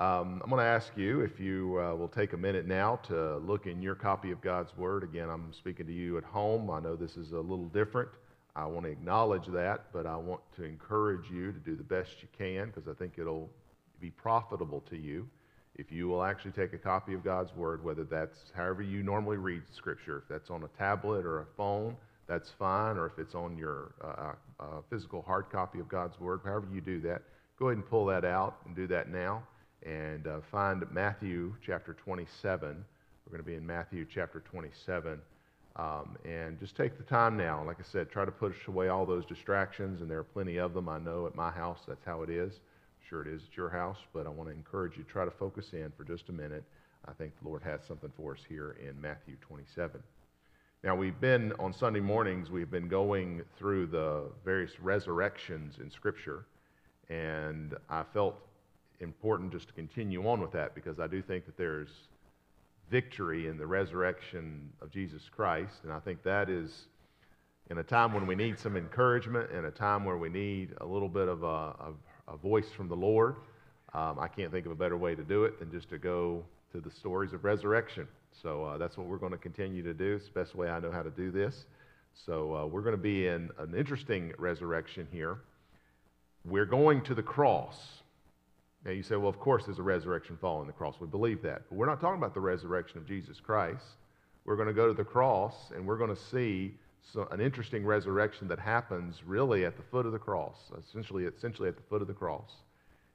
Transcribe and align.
Um, 0.00 0.40
I'm 0.42 0.48
going 0.48 0.62
to 0.62 0.66
ask 0.66 0.92
you 0.96 1.20
if 1.20 1.38
you 1.38 1.78
uh, 1.78 1.94
will 1.94 2.08
take 2.08 2.32
a 2.32 2.36
minute 2.36 2.66
now 2.66 2.96
to 3.08 3.36
look 3.36 3.66
in 3.66 3.82
your 3.82 3.94
copy 3.94 4.30
of 4.30 4.40
God's 4.40 4.74
Word. 4.74 5.04
Again, 5.04 5.28
I'm 5.28 5.52
speaking 5.52 5.84
to 5.84 5.92
you 5.92 6.16
at 6.16 6.24
home. 6.24 6.70
I 6.70 6.80
know 6.80 6.96
this 6.96 7.18
is 7.18 7.32
a 7.32 7.38
little 7.38 7.66
different. 7.66 8.08
I 8.56 8.64
want 8.64 8.86
to 8.86 8.90
acknowledge 8.90 9.44
that, 9.48 9.92
but 9.92 10.06
I 10.06 10.16
want 10.16 10.40
to 10.56 10.64
encourage 10.64 11.30
you 11.30 11.52
to 11.52 11.58
do 11.58 11.76
the 11.76 11.82
best 11.82 12.12
you 12.22 12.28
can 12.36 12.68
because 12.68 12.88
I 12.88 12.94
think 12.94 13.18
it'll 13.18 13.50
be 14.00 14.08
profitable 14.08 14.82
to 14.88 14.96
you 14.96 15.28
if 15.76 15.92
you 15.92 16.08
will 16.08 16.22
actually 16.22 16.52
take 16.52 16.72
a 16.72 16.78
copy 16.78 17.12
of 17.12 17.22
God's 17.22 17.54
Word, 17.54 17.84
whether 17.84 18.04
that's 18.04 18.38
however 18.56 18.80
you 18.80 19.02
normally 19.02 19.36
read 19.36 19.64
Scripture, 19.70 20.22
if 20.22 20.28
that's 20.30 20.48
on 20.48 20.64
a 20.64 20.78
tablet 20.78 21.26
or 21.26 21.40
a 21.40 21.46
phone, 21.58 21.94
that's 22.26 22.48
fine, 22.58 22.96
or 22.96 23.04
if 23.04 23.18
it's 23.18 23.34
on 23.34 23.54
your 23.54 23.92
uh, 24.02 24.32
uh, 24.60 24.64
physical 24.88 25.20
hard 25.20 25.50
copy 25.52 25.78
of 25.78 25.90
God's 25.90 26.18
Word, 26.18 26.40
however 26.42 26.68
you 26.72 26.80
do 26.80 27.02
that, 27.02 27.20
go 27.58 27.66
ahead 27.66 27.76
and 27.76 27.86
pull 27.86 28.06
that 28.06 28.24
out 28.24 28.56
and 28.64 28.74
do 28.74 28.86
that 28.86 29.10
now 29.10 29.42
and 29.84 30.26
uh, 30.26 30.40
find 30.50 30.84
Matthew 30.92 31.54
chapter 31.64 31.94
27. 31.94 32.84
We're 33.26 33.30
going 33.30 33.44
to 33.44 33.50
be 33.50 33.56
in 33.56 33.66
Matthew 33.66 34.06
chapter 34.12 34.40
27. 34.40 35.20
Um, 35.76 36.16
and 36.24 36.58
just 36.58 36.76
take 36.76 36.98
the 36.98 37.04
time 37.04 37.36
now. 37.36 37.62
Like 37.64 37.78
I 37.80 37.84
said, 37.84 38.10
try 38.10 38.24
to 38.24 38.30
push 38.30 38.66
away 38.66 38.88
all 38.88 39.06
those 39.06 39.24
distractions, 39.24 40.00
and 40.00 40.10
there 40.10 40.18
are 40.18 40.24
plenty 40.24 40.58
of 40.58 40.74
them. 40.74 40.88
I 40.88 40.98
know 40.98 41.26
at 41.26 41.34
my 41.34 41.50
house 41.50 41.80
that's 41.86 42.04
how 42.04 42.22
it 42.22 42.30
is. 42.30 42.54
I'm 42.54 43.08
sure 43.08 43.22
it 43.22 43.28
is 43.28 43.42
at 43.50 43.56
your 43.56 43.70
house, 43.70 43.98
but 44.12 44.26
I 44.26 44.30
want 44.30 44.48
to 44.50 44.54
encourage 44.54 44.96
you 44.96 45.04
to 45.04 45.08
try 45.08 45.24
to 45.24 45.30
focus 45.30 45.72
in 45.72 45.92
for 45.96 46.04
just 46.04 46.28
a 46.28 46.32
minute. 46.32 46.64
I 47.08 47.12
think 47.12 47.32
the 47.40 47.48
Lord 47.48 47.62
has 47.62 47.80
something 47.86 48.12
for 48.16 48.32
us 48.32 48.40
here 48.48 48.76
in 48.86 49.00
Matthew 49.00 49.36
27. 49.40 50.02
Now, 50.82 50.96
we've 50.96 51.20
been 51.20 51.52
on 51.58 51.72
Sunday 51.72 52.00
mornings, 52.00 52.50
we've 52.50 52.70
been 52.70 52.88
going 52.88 53.42
through 53.58 53.86
the 53.86 54.24
various 54.44 54.80
resurrections 54.80 55.76
in 55.78 55.90
Scripture, 55.90 56.46
and 57.08 57.74
I 57.88 58.02
felt 58.12 58.36
important 59.00 59.52
just 59.52 59.68
to 59.68 59.74
continue 59.74 60.28
on 60.28 60.40
with 60.40 60.52
that 60.52 60.74
because 60.74 61.00
I 61.00 61.06
do 61.06 61.22
think 61.22 61.46
that 61.46 61.56
there's 61.56 61.90
victory 62.90 63.48
in 63.48 63.56
the 63.56 63.66
resurrection 63.66 64.68
of 64.80 64.90
Jesus 64.90 65.22
Christ. 65.34 65.80
And 65.84 65.92
I 65.92 66.00
think 66.00 66.22
that 66.24 66.48
is 66.48 66.86
in 67.70 67.78
a 67.78 67.82
time 67.82 68.12
when 68.12 68.26
we 68.26 68.34
need 68.34 68.58
some 68.58 68.76
encouragement, 68.76 69.50
in 69.52 69.64
a 69.64 69.70
time 69.70 70.04
where 70.04 70.16
we 70.16 70.28
need 70.28 70.74
a 70.80 70.86
little 70.86 71.08
bit 71.08 71.28
of 71.28 71.44
a, 71.44 71.46
a, 71.46 71.92
a 72.28 72.36
voice 72.36 72.70
from 72.76 72.88
the 72.88 72.96
Lord. 72.96 73.36
Um, 73.94 74.18
I 74.18 74.28
can't 74.28 74.52
think 74.52 74.66
of 74.66 74.72
a 74.72 74.76
better 74.76 74.96
way 74.96 75.14
to 75.14 75.22
do 75.22 75.44
it 75.44 75.58
than 75.60 75.70
just 75.70 75.88
to 75.90 75.98
go 75.98 76.44
to 76.72 76.80
the 76.80 76.90
stories 76.90 77.32
of 77.32 77.44
resurrection. 77.44 78.06
So 78.42 78.64
uh, 78.64 78.78
that's 78.78 78.96
what 78.96 79.06
we're 79.06 79.18
going 79.18 79.32
to 79.32 79.38
continue 79.38 79.82
to 79.82 79.94
do. 79.94 80.16
It's 80.16 80.26
the 80.26 80.32
best 80.32 80.54
way 80.54 80.68
I 80.68 80.80
know 80.80 80.90
how 80.90 81.02
to 81.02 81.10
do 81.10 81.30
this. 81.30 81.66
So 82.14 82.54
uh, 82.54 82.66
we're 82.66 82.82
going 82.82 82.96
to 82.96 83.02
be 83.02 83.28
in 83.28 83.50
an 83.58 83.74
interesting 83.76 84.32
resurrection 84.38 85.06
here. 85.12 85.38
We're 86.44 86.66
going 86.66 87.02
to 87.02 87.14
the 87.14 87.22
cross. 87.22 88.02
Now 88.84 88.92
you 88.92 89.02
say, 89.02 89.16
well, 89.16 89.28
of 89.28 89.38
course 89.38 89.66
there's 89.66 89.78
a 89.78 89.82
resurrection 89.82 90.38
following 90.40 90.66
the 90.66 90.72
cross. 90.72 90.96
We 91.00 91.06
believe 91.06 91.42
that. 91.42 91.62
But 91.68 91.76
we're 91.76 91.86
not 91.86 92.00
talking 92.00 92.18
about 92.18 92.34
the 92.34 92.40
resurrection 92.40 92.98
of 92.98 93.06
Jesus 93.06 93.38
Christ. 93.40 93.84
We're 94.44 94.56
going 94.56 94.68
to 94.68 94.74
go 94.74 94.88
to 94.88 94.94
the 94.94 95.04
cross 95.04 95.54
and 95.74 95.86
we're 95.86 95.98
going 95.98 96.14
to 96.14 96.22
see 96.22 96.74
an 97.30 97.40
interesting 97.40 97.84
resurrection 97.84 98.48
that 98.48 98.58
happens 98.58 99.22
really 99.26 99.64
at 99.64 99.76
the 99.76 99.82
foot 99.82 100.06
of 100.06 100.12
the 100.12 100.18
cross, 100.18 100.70
essentially, 100.78 101.24
essentially 101.24 101.68
at 101.68 101.76
the 101.76 101.82
foot 101.82 102.00
of 102.00 102.08
the 102.08 102.14
cross. 102.14 102.50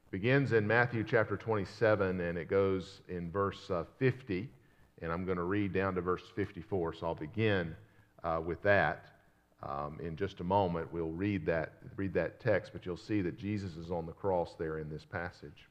It 0.06 0.10
begins 0.12 0.52
in 0.52 0.66
Matthew 0.66 1.02
chapter 1.02 1.36
27 1.36 2.20
and 2.20 2.38
it 2.38 2.48
goes 2.48 3.00
in 3.08 3.30
verse 3.30 3.70
uh, 3.70 3.84
50. 3.98 4.48
And 5.02 5.12
I'm 5.12 5.24
going 5.24 5.36
to 5.36 5.44
read 5.44 5.72
down 5.72 5.94
to 5.96 6.00
verse 6.00 6.22
54. 6.36 6.94
So 6.94 7.06
I'll 7.06 7.14
begin 7.14 7.74
uh, 8.22 8.40
with 8.44 8.62
that. 8.62 9.04
Um, 9.62 9.98
in 10.02 10.16
just 10.16 10.40
a 10.40 10.44
moment, 10.44 10.92
we'll 10.92 11.10
read 11.10 11.46
that, 11.46 11.72
read 11.96 12.12
that 12.14 12.40
text, 12.40 12.72
but 12.72 12.84
you'll 12.84 12.96
see 12.96 13.22
that 13.22 13.38
Jesus 13.38 13.76
is 13.76 13.90
on 13.90 14.04
the 14.06 14.12
cross 14.12 14.54
there 14.58 14.78
in 14.78 14.90
this 14.90 15.04
passage. 15.04 15.66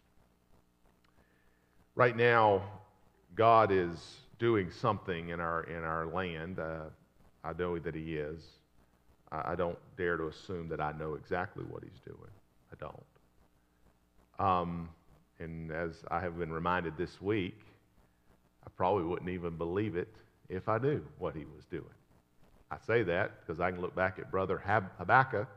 Right 1.94 2.18
now, 2.18 2.63
God 3.35 3.72
is 3.72 4.18
doing 4.40 4.72
something 4.72 5.29
in 5.29 5.40
our, 5.40 5.63
in 5.63 5.84
our 5.84 6.07
land. 6.07 6.59
Uh, 6.59 6.85
I 7.44 7.53
know 7.53 7.78
that 7.78 7.94
He 7.94 8.18
is. 8.18 8.44
I, 9.31 9.51
I, 9.51 9.56
don't 9.56 9.78
dare 9.97 10.17
to 10.17 10.28
assume 10.28 10.67
that 10.69 10.81
I 10.81 10.91
know 10.94 11.13
exactly 11.13 11.63
what 11.63 11.84
He's 11.84 12.02
doing. 12.03 12.31
I 12.72 12.75
don't. 12.79 13.06
Um, 14.40 14.90
and 15.40 15.72
as 15.72 16.03
I 16.09 16.19
have 16.19 16.38
been 16.40 16.52
reminded 16.52 16.97
this 16.97 17.22
week, 17.22 17.59
I 18.66 18.69
probably 18.75 19.03
wouldn't 19.03 19.29
even 19.29 19.57
believe 19.57 19.96
it 19.96 20.13
if 20.50 20.67
I 20.67 20.79
knew 20.79 21.02
what 21.19 21.35
He 21.35 21.46
was 21.46 21.66
doing. 21.69 21.84
I 22.72 22.78
say 22.86 23.03
that 23.03 23.40
because 23.40 23.59
I 23.59 23.72
can 23.72 23.81
look 23.81 23.96
back 23.96 24.18
at 24.20 24.31
Brother 24.31 24.58
Habakkuk 24.98 25.48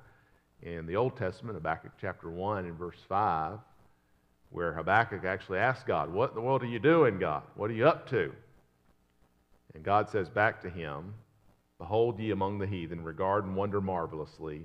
in 0.62 0.86
the 0.86 0.96
Old 0.96 1.16
Testament, 1.16 1.56
Habakkuk 1.56 1.92
chapter 2.00 2.30
1 2.30 2.66
and 2.66 2.78
verse 2.78 2.98
5, 3.08 3.58
where 4.50 4.72
Habakkuk 4.72 5.24
actually 5.24 5.58
asks 5.58 5.84
God, 5.84 6.12
What 6.12 6.30
in 6.30 6.36
the 6.36 6.40
world 6.42 6.62
are 6.62 6.66
you 6.66 6.78
doing, 6.78 7.18
God? 7.18 7.42
What 7.54 7.70
are 7.70 7.74
you 7.74 7.86
up 7.86 8.08
to? 8.10 8.32
And 9.74 9.82
God 9.82 10.08
says 10.10 10.28
back 10.28 10.60
to 10.62 10.70
him, 10.70 11.14
Behold 11.78 12.18
ye 12.18 12.32
among 12.32 12.58
the 12.58 12.66
heathen, 12.66 13.04
regard 13.04 13.44
and 13.44 13.54
wonder 13.54 13.80
marvelously, 13.80 14.62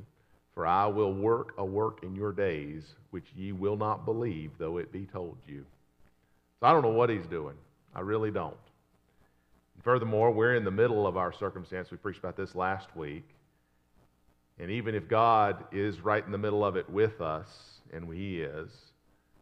for 0.54 0.66
I 0.66 0.88
will 0.88 1.14
work 1.14 1.54
a 1.58 1.66
work 1.66 2.04
in 2.04 2.16
your 2.16 2.32
days 2.32 2.96
which 3.12 3.26
ye 3.36 3.52
will 3.52 3.78
not 3.78 4.06
believe, 4.06 4.52
though 4.58 4.78
it 4.78 4.92
be 4.92 5.06
told 5.06 5.38
you. 5.46 5.66
So 6.60 6.68
I 6.68 6.72
don't 6.72 6.82
know 6.82 6.90
what 6.90 7.10
he's 7.10 7.28
doing. 7.28 7.56
I 7.96 8.02
really 8.02 8.32
don't. 8.32 8.58
Furthermore, 9.82 10.32
we're 10.32 10.56
in 10.56 10.64
the 10.64 10.72
middle 10.72 11.06
of 11.08 11.18
our 11.18 11.34
circumstance. 11.34 11.92
We 11.92 11.98
preached 11.98 12.20
about 12.20 12.38
this 12.38 12.56
last 12.56 12.96
week. 12.96 13.28
And 14.60 14.70
even 14.70 14.96
if 14.96 15.08
God 15.08 15.66
is 15.72 16.00
right 16.02 16.24
in 16.24 16.32
the 16.32 16.38
middle 16.38 16.64
of 16.64 16.76
it 16.76 16.90
with 16.90 17.22
us, 17.22 17.50
and 17.92 18.12
He 18.14 18.42
is, 18.42 18.70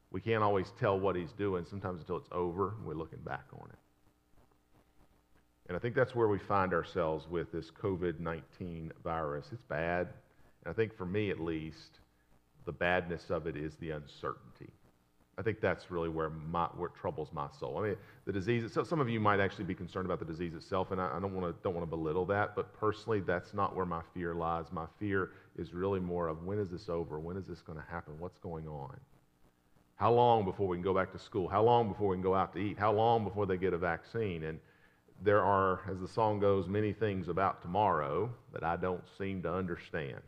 we 0.10 0.22
can't 0.22 0.44
always 0.44 0.72
tell 0.80 1.00
what 1.00 1.16
He's 1.16 1.34
doing, 1.34 1.66
sometimes 1.70 2.00
until 2.00 2.18
it's 2.18 2.30
over 2.32 2.76
we're 2.84 2.94
looking 2.94 3.20
back 3.20 3.46
on 3.54 3.70
it. 3.70 3.80
And 5.68 5.78
I 5.78 5.80
think 5.80 5.96
that's 5.96 6.16
where 6.16 6.28
we 6.28 6.40
find 6.40 6.74
ourselves 6.74 7.28
with 7.30 7.52
this 7.52 7.72
COVID 7.72 8.20
19 8.20 8.92
virus. 9.04 9.48
It's 9.52 9.64
bad. 9.64 10.08
And 10.64 10.72
I 10.72 10.74
think 10.74 10.96
for 10.96 11.06
me 11.06 11.30
at 11.30 11.40
least, 11.40 12.00
the 12.66 12.72
badness 12.72 13.30
of 13.30 13.48
it 13.48 13.56
is 13.56 13.76
the 13.76 13.92
uncertainty. 13.92 14.72
I 15.38 15.44
think 15.44 15.62
that's 15.62 15.90
really 15.90 16.10
where, 16.10 16.30
my, 16.30 16.66
where 16.76 16.90
it 16.90 16.96
troubles 16.96 17.30
my 17.32 17.48
soul. 17.58 17.80
I 17.80 17.88
mean, 17.88 17.96
the 18.26 18.34
disease. 18.34 18.72
So 18.74 18.84
some 18.84 19.00
of 19.00 19.10
you 19.10 19.20
might 19.20 19.40
actually 19.40 19.64
be 19.64 19.74
concerned 19.74 20.06
about 20.06 20.20
the 20.20 20.26
disease 20.26 20.54
itself, 20.54 20.92
and 20.92 21.00
I, 21.00 21.16
I 21.16 21.20
don't 21.20 21.34
want 21.34 21.48
to 21.48 21.64
don't 21.64 21.74
want 21.74 21.84
to 21.84 21.90
belittle 21.90 22.26
that. 22.28 22.56
But 22.56 22.78
personally, 22.78 23.22
that's 23.22 23.54
not 23.54 23.76
where 23.76 23.86
my 23.86 24.02
fear 24.14 24.36
lies. 24.36 24.66
My 24.72 24.86
fear 25.00 25.32
is 25.58 25.74
really 25.74 26.00
more 26.00 26.28
of 26.28 26.44
when 26.44 26.60
is 26.60 26.70
this 26.70 26.90
over? 26.90 27.20
When 27.20 27.38
is 27.38 27.46
this 27.48 27.62
going 27.62 27.80
to 27.80 27.86
happen? 27.90 28.14
What's 28.20 28.38
going 28.40 28.68
on? 28.68 28.98
How 29.96 30.12
long 30.12 30.44
before 30.46 30.68
we 30.68 30.78
can 30.78 30.84
go 30.84 30.94
back 30.94 31.12
to 31.14 31.20
school? 31.20 31.48
How 31.48 31.64
long 31.64 31.88
before 31.88 32.10
we 32.10 32.16
can 32.18 32.24
go 32.24 32.36
out 32.36 32.54
to 32.54 32.60
eat? 32.60 32.78
How 32.78 32.92
long 32.92 33.24
before 33.24 33.46
they 33.46 33.58
get 33.58 33.74
a 33.74 33.78
vaccine? 33.78 34.44
And 34.44 34.60
there 35.24 35.42
are, 35.44 35.82
as 35.90 36.00
the 36.00 36.08
song 36.08 36.40
goes, 36.40 36.68
many 36.68 36.92
things 36.92 37.28
about 37.30 37.62
tomorrow 37.62 38.32
that 38.52 38.64
I 38.64 38.76
don't 38.76 39.04
seem 39.18 39.44
to 39.44 39.54
understand. 39.54 40.22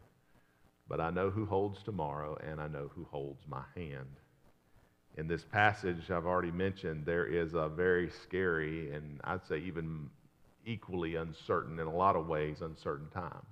But 0.87 1.01
I 1.01 1.09
know 1.09 1.31
who 1.31 1.45
holds 1.45 1.81
tomorrow, 1.81 2.37
and 2.47 2.61
I 2.61 2.67
know 2.67 2.91
who 2.95 3.05
holds 3.09 3.41
my 3.47 3.63
hand 3.75 4.19
in 5.17 5.27
this 5.27 5.43
passage 5.43 6.09
I've 6.09 6.25
already 6.25 6.51
mentioned, 6.51 7.05
there 7.05 7.25
is 7.25 7.53
a 7.53 7.69
very 7.69 8.09
scary 8.23 8.91
and 8.91 9.19
I'd 9.23 9.45
say 9.47 9.59
even 9.59 10.09
equally 10.65 11.15
uncertain, 11.15 11.79
in 11.79 11.87
a 11.87 11.95
lot 11.95 12.15
of 12.15 12.27
ways, 12.27 12.61
uncertain 12.61 13.09
times. 13.09 13.43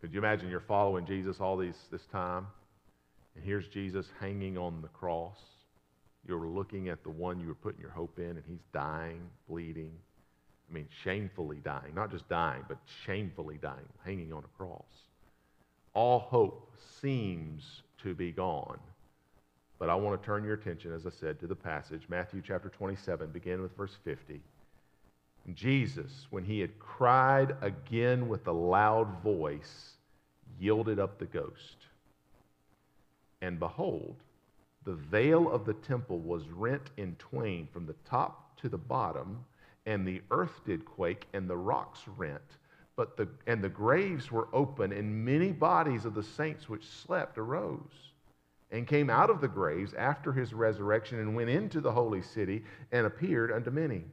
Could 0.00 0.12
you 0.12 0.18
imagine 0.18 0.50
you're 0.50 0.60
following 0.60 1.06
Jesus 1.06 1.40
all 1.40 1.56
these, 1.56 1.76
this 1.90 2.06
time, 2.06 2.46
and 3.34 3.44
here's 3.44 3.68
Jesus 3.68 4.06
hanging 4.20 4.58
on 4.58 4.82
the 4.82 4.88
cross? 4.88 5.38
You're 6.26 6.46
looking 6.46 6.88
at 6.88 7.02
the 7.02 7.10
one 7.10 7.38
you 7.38 7.48
were 7.48 7.54
putting 7.54 7.80
your 7.80 7.90
hope 7.90 8.18
in, 8.18 8.30
and 8.30 8.42
he's 8.48 8.64
dying, 8.72 9.20
bleeding. 9.48 9.92
I 10.70 10.72
mean, 10.72 10.88
shamefully 11.02 11.58
dying. 11.62 11.94
Not 11.94 12.10
just 12.10 12.28
dying, 12.28 12.64
but 12.68 12.78
shamefully 13.04 13.58
dying, 13.60 13.88
hanging 14.04 14.32
on 14.32 14.44
a 14.44 14.58
cross. 14.58 14.82
All 15.92 16.20
hope 16.20 16.72
seems 17.00 17.82
to 18.02 18.14
be 18.14 18.32
gone. 18.32 18.78
But 19.84 19.90
I 19.90 19.96
want 19.96 20.18
to 20.18 20.24
turn 20.24 20.44
your 20.44 20.54
attention, 20.54 20.94
as 20.94 21.04
I 21.04 21.10
said, 21.10 21.38
to 21.40 21.46
the 21.46 21.54
passage, 21.54 22.04
Matthew 22.08 22.40
chapter 22.42 22.70
27, 22.70 23.28
begin 23.32 23.60
with 23.60 23.76
verse 23.76 23.94
50. 24.02 24.40
Jesus, 25.52 26.26
when 26.30 26.42
he 26.42 26.58
had 26.58 26.78
cried 26.78 27.54
again 27.60 28.26
with 28.26 28.46
a 28.46 28.50
loud 28.50 29.22
voice, 29.22 29.98
yielded 30.58 30.98
up 30.98 31.18
the 31.18 31.26
ghost. 31.26 31.76
And 33.42 33.58
behold, 33.58 34.16
the 34.86 34.94
veil 34.94 35.50
of 35.50 35.66
the 35.66 35.74
temple 35.74 36.18
was 36.18 36.48
rent 36.48 36.88
in 36.96 37.14
twain 37.16 37.68
from 37.70 37.84
the 37.84 37.96
top 38.08 38.58
to 38.62 38.70
the 38.70 38.78
bottom, 38.78 39.44
and 39.84 40.08
the 40.08 40.22
earth 40.30 40.62
did 40.64 40.86
quake, 40.86 41.26
and 41.34 41.46
the 41.46 41.58
rocks 41.58 42.00
rent. 42.16 42.56
But 42.96 43.18
the, 43.18 43.28
and 43.46 43.62
the 43.62 43.68
graves 43.68 44.32
were 44.32 44.48
open, 44.54 44.92
and 44.92 45.26
many 45.26 45.52
bodies 45.52 46.06
of 46.06 46.14
the 46.14 46.22
saints 46.22 46.70
which 46.70 46.86
slept 46.86 47.36
arose 47.36 48.13
and 48.70 48.86
came 48.86 49.10
out 49.10 49.30
of 49.30 49.40
the 49.40 49.48
graves 49.48 49.94
after 49.94 50.32
his 50.32 50.52
resurrection 50.52 51.20
and 51.20 51.34
went 51.34 51.50
into 51.50 51.80
the 51.80 51.92
holy 51.92 52.22
city 52.22 52.64
and 52.92 53.06
appeared 53.06 53.52
unto 53.52 53.70
many. 53.70 54.04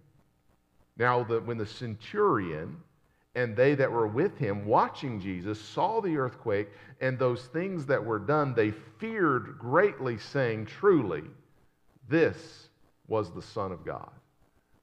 Now, 0.98 1.24
the, 1.24 1.40
when 1.42 1.58
the 1.58 1.66
centurion 1.66 2.78
and 3.34 3.56
they 3.56 3.76
that 3.76 3.92
were 3.92 4.08
with 4.08 4.38
him 4.38 4.66
watching 4.66 5.20
Jesus 5.20 5.60
saw 5.60 6.02
the 6.02 6.18
earthquake 6.18 6.70
and 7.00 7.18
those 7.18 7.46
things 7.46 7.86
that 7.86 8.04
were 8.04 8.20
done, 8.20 8.54
they 8.54 8.72
feared 9.00 9.58
greatly, 9.58 10.18
saying, 10.18 10.66
Truly, 10.66 11.24
this 12.10 12.68
was 13.08 13.32
the 13.32 13.42
Son 13.42 13.72
of 13.72 13.86
God. 13.86 14.12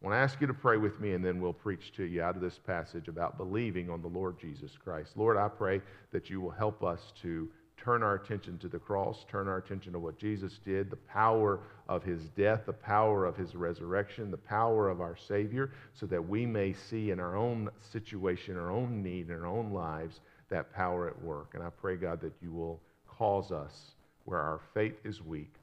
I 0.01 0.07
want 0.07 0.15
to 0.15 0.19
ask 0.19 0.41
you 0.41 0.47
to 0.47 0.55
pray 0.55 0.77
with 0.77 1.01
me, 1.01 1.13
and 1.13 1.25
then 1.25 1.41
we'll 1.41 1.53
preach 1.53 1.93
to 1.97 2.05
you 2.05 2.23
out 2.23 2.37
of 2.37 2.41
this 2.41 2.59
passage 2.59 3.09
about 3.09 3.37
believing 3.37 3.91
on 3.91 4.01
the 4.01 4.09
Lord 4.09 4.39
Jesus 4.39 4.73
Christ. 4.83 5.17
Lord, 5.17 5.37
I 5.37 5.49
pray 5.49 5.83
that 6.13 6.31
you 6.31 6.41
will 6.41 6.51
help 6.51 6.85
us 6.85 7.13
to 7.23 7.49
turn 7.83 8.03
our 8.03 8.15
attention 8.15 8.59
to 8.59 8.69
the 8.69 8.79
cross, 8.79 9.25
turn 9.31 9.49
our 9.49 9.59
attention 9.59 9.93
to 9.93 9.99
what 9.99 10.19
Jesus 10.19 10.59
did, 10.65 10.91
the 10.91 10.97
power 10.97 11.61
of 11.89 12.03
his 12.03 12.29
death, 12.31 12.63
the 12.67 12.73
power 12.73 13.25
of 13.25 13.37
his 13.37 13.55
resurrection, 13.55 14.31
the 14.31 14.37
power 14.37 14.89
of 14.89 15.01
our 15.01 15.17
Savior, 15.17 15.71
so 15.95 16.07
that 16.07 16.29
we 16.29 16.45
may 16.45 16.73
see 16.73 17.11
in 17.11 17.21
our 17.21 17.37
own 17.37 17.71
situation, 17.93 18.57
our 18.57 18.71
own 18.71 19.03
need, 19.03 19.31
in 19.31 19.37
our 19.37 19.47
own 19.47 19.73
lives, 19.73 20.21
that 20.49 20.73
power 20.73 21.09
at 21.09 21.23
work. 21.23 21.53
And 21.55 21.63
I 21.63 21.71
pray, 21.71 21.97
God, 21.97 22.21
that 22.21 22.35
you 22.43 22.53
will 22.53 22.81
cause 23.07 23.53
us, 23.53 23.93
where 24.25 24.41
our 24.41 24.61
faith 24.75 24.97
is 25.05 25.23
weak, 25.23 25.55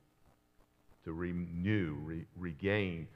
to 1.03 1.13
renew, 1.13 1.95
re- 2.01 2.25
regain, 2.35 3.07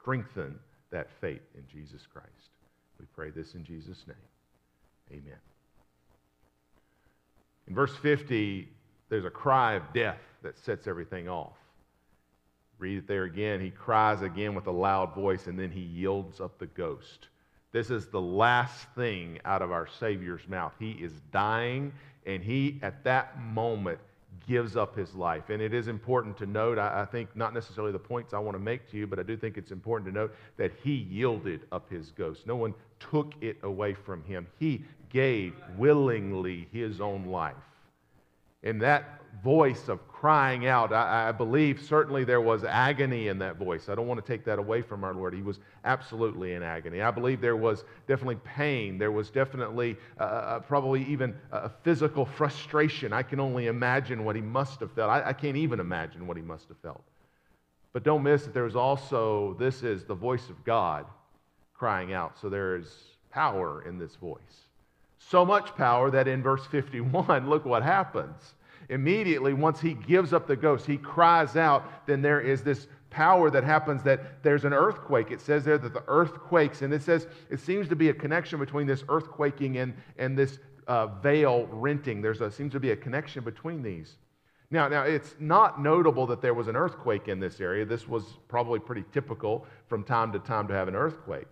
strengthen 0.00 0.58
that 0.90 1.08
faith 1.20 1.42
in 1.54 1.64
Jesus 1.70 2.06
Christ. 2.12 2.50
We 2.98 3.06
pray 3.14 3.30
this 3.30 3.54
in 3.54 3.64
Jesus' 3.64 4.04
name. 4.06 4.16
Amen. 5.20 5.38
In 7.68 7.74
verse 7.74 7.94
50, 7.96 8.66
there's 9.10 9.26
a 9.26 9.30
cry 9.30 9.74
of 9.74 9.92
death 9.92 10.20
that 10.42 10.58
sets 10.58 10.86
everything 10.86 11.28
off. 11.28 11.56
Read 12.78 12.98
it 12.98 13.06
there 13.06 13.24
again. 13.24 13.60
He 13.60 13.70
cries 13.70 14.22
again 14.22 14.54
with 14.54 14.66
a 14.68 14.72
loud 14.72 15.14
voice, 15.14 15.48
and 15.48 15.58
then 15.58 15.70
he 15.70 15.80
yields 15.80 16.40
up 16.40 16.58
the 16.58 16.66
ghost. 16.66 17.28
This 17.72 17.90
is 17.90 18.06
the 18.06 18.20
last 18.20 18.86
thing 18.94 19.38
out 19.44 19.60
of 19.60 19.70
our 19.70 19.86
Savior's 19.86 20.48
mouth. 20.48 20.72
He 20.78 20.92
is 20.92 21.12
dying, 21.30 21.92
and 22.24 22.42
he, 22.42 22.78
at 22.82 23.04
that 23.04 23.38
moment, 23.42 23.98
gives 24.46 24.76
up 24.76 24.96
his 24.96 25.14
life. 25.14 25.50
And 25.50 25.60
it 25.60 25.74
is 25.74 25.88
important 25.88 26.38
to 26.38 26.46
note, 26.46 26.78
I, 26.78 27.02
I, 27.02 27.04
think, 27.04 27.34
not 27.36 27.52
necessarily 27.52 27.92
the 27.92 27.98
points 27.98 28.32
I 28.32 28.38
want 28.38 28.54
to 28.54 28.62
make 28.62 28.90
to 28.90 28.96
you, 28.96 29.06
but 29.06 29.18
I 29.18 29.22
do 29.22 29.36
think 29.36 29.58
it's 29.58 29.72
important 29.72 30.08
to 30.08 30.18
note 30.18 30.34
that 30.56 30.72
he 30.82 30.94
yielded 30.94 31.66
up 31.70 31.90
his 31.90 32.12
ghost. 32.12 32.46
No 32.46 32.56
one 32.56 32.74
took 32.98 33.34
it 33.42 33.58
away 33.62 33.92
from 33.92 34.22
him. 34.24 34.46
He 34.58 34.84
gave 35.10 35.54
willingly 35.76 36.68
his 36.72 37.00
own 37.00 37.26
life. 37.26 37.54
In 38.62 38.78
that 38.80 39.18
voice 39.42 39.88
of 39.88 40.06
crying 40.08 40.66
out, 40.66 40.92
I, 40.92 41.28
I, 41.28 41.32
believe 41.32 41.80
certainly 41.80 42.24
there 42.24 42.40
was 42.40 42.64
agony 42.64 43.28
in 43.28 43.38
that 43.38 43.56
voice. 43.56 43.88
I 43.88 43.94
don't 43.94 44.08
want 44.08 44.24
to 44.24 44.26
take 44.26 44.44
that 44.46 44.58
away 44.58 44.82
from 44.82 45.04
our 45.04 45.14
Lord. 45.14 45.32
He 45.32 45.42
was 45.42 45.60
absolutely 45.84 46.54
in 46.54 46.62
agony. 46.62 47.02
I 47.02 47.12
believe 47.12 47.40
there 47.40 47.56
was 47.56 47.84
definitely 48.08 48.38
pain. 48.44 48.98
There 48.98 49.12
was 49.12 49.30
definitely 49.30 49.96
uh, 50.18 50.22
uh 50.22 50.60
probably 50.60 51.04
even 51.04 51.36
a 51.52 51.70
physical 51.84 52.26
frustration. 52.26 53.12
I 53.12 53.22
can 53.22 53.38
only 53.38 53.68
imagine 53.68 54.24
what 54.24 54.34
he 54.34 54.42
must 54.42 54.80
have 54.80 54.90
felt. 54.92 55.08
I, 55.08 55.28
I 55.28 55.32
can't 55.32 55.56
even 55.56 55.78
imagine 55.78 56.26
what 56.26 56.36
he 56.36 56.42
must 56.42 56.68
have 56.68 56.78
felt. 56.78 57.04
But 57.92 58.02
don't 58.02 58.22
miss 58.22 58.44
that 58.44 58.54
there's 58.54 58.76
also, 58.76 59.54
this 59.58 59.82
is 59.82 60.04
the 60.04 60.14
voice 60.14 60.48
of 60.50 60.64
God 60.64 61.06
crying 61.74 62.12
out. 62.12 62.38
So 62.38 62.48
there 62.48 62.76
is 62.76 62.88
power 63.30 63.84
in 63.86 63.98
this 63.98 64.16
voice. 64.16 64.67
So 65.18 65.44
much 65.44 65.74
power 65.76 66.10
that 66.10 66.28
in 66.28 66.42
verse 66.42 66.64
51, 66.66 67.48
look 67.48 67.64
what 67.64 67.82
happens. 67.82 68.54
Immediately, 68.88 69.52
once 69.52 69.80
he 69.80 69.94
gives 69.94 70.32
up 70.32 70.46
the 70.46 70.56
ghost, 70.56 70.86
he 70.86 70.96
cries 70.96 71.56
out, 71.56 72.06
then 72.06 72.22
there 72.22 72.40
is 72.40 72.62
this 72.62 72.86
power 73.10 73.50
that 73.50 73.64
happens 73.64 74.02
that 74.02 74.42
there's 74.42 74.64
an 74.64 74.72
earthquake. 74.72 75.30
It 75.30 75.40
says 75.40 75.64
there 75.64 75.78
that 75.78 75.92
the 75.92 76.04
earth 76.08 76.34
quakes, 76.34 76.82
and 76.82 76.92
it 76.92 77.02
says 77.02 77.26
it 77.50 77.60
seems 77.60 77.88
to 77.88 77.96
be 77.96 78.08
a 78.08 78.14
connection 78.14 78.58
between 78.58 78.86
this 78.86 79.02
earthquaking 79.04 79.82
and, 79.82 79.94
and 80.18 80.38
this 80.38 80.58
uh, 80.86 81.06
veil 81.06 81.66
renting. 81.70 82.22
There 82.22 82.34
seems 82.50 82.72
to 82.72 82.80
be 82.80 82.92
a 82.92 82.96
connection 82.96 83.44
between 83.44 83.82
these. 83.82 84.16
Now, 84.70 84.88
now, 84.88 85.02
it's 85.02 85.34
not 85.38 85.80
notable 85.80 86.26
that 86.26 86.42
there 86.42 86.52
was 86.52 86.68
an 86.68 86.76
earthquake 86.76 87.28
in 87.28 87.40
this 87.40 87.60
area. 87.60 87.86
This 87.86 88.06
was 88.06 88.24
probably 88.48 88.78
pretty 88.78 89.04
typical 89.12 89.66
from 89.86 90.04
time 90.04 90.30
to 90.32 90.38
time 90.38 90.68
to 90.68 90.74
have 90.74 90.88
an 90.88 90.94
earthquake. 90.94 91.48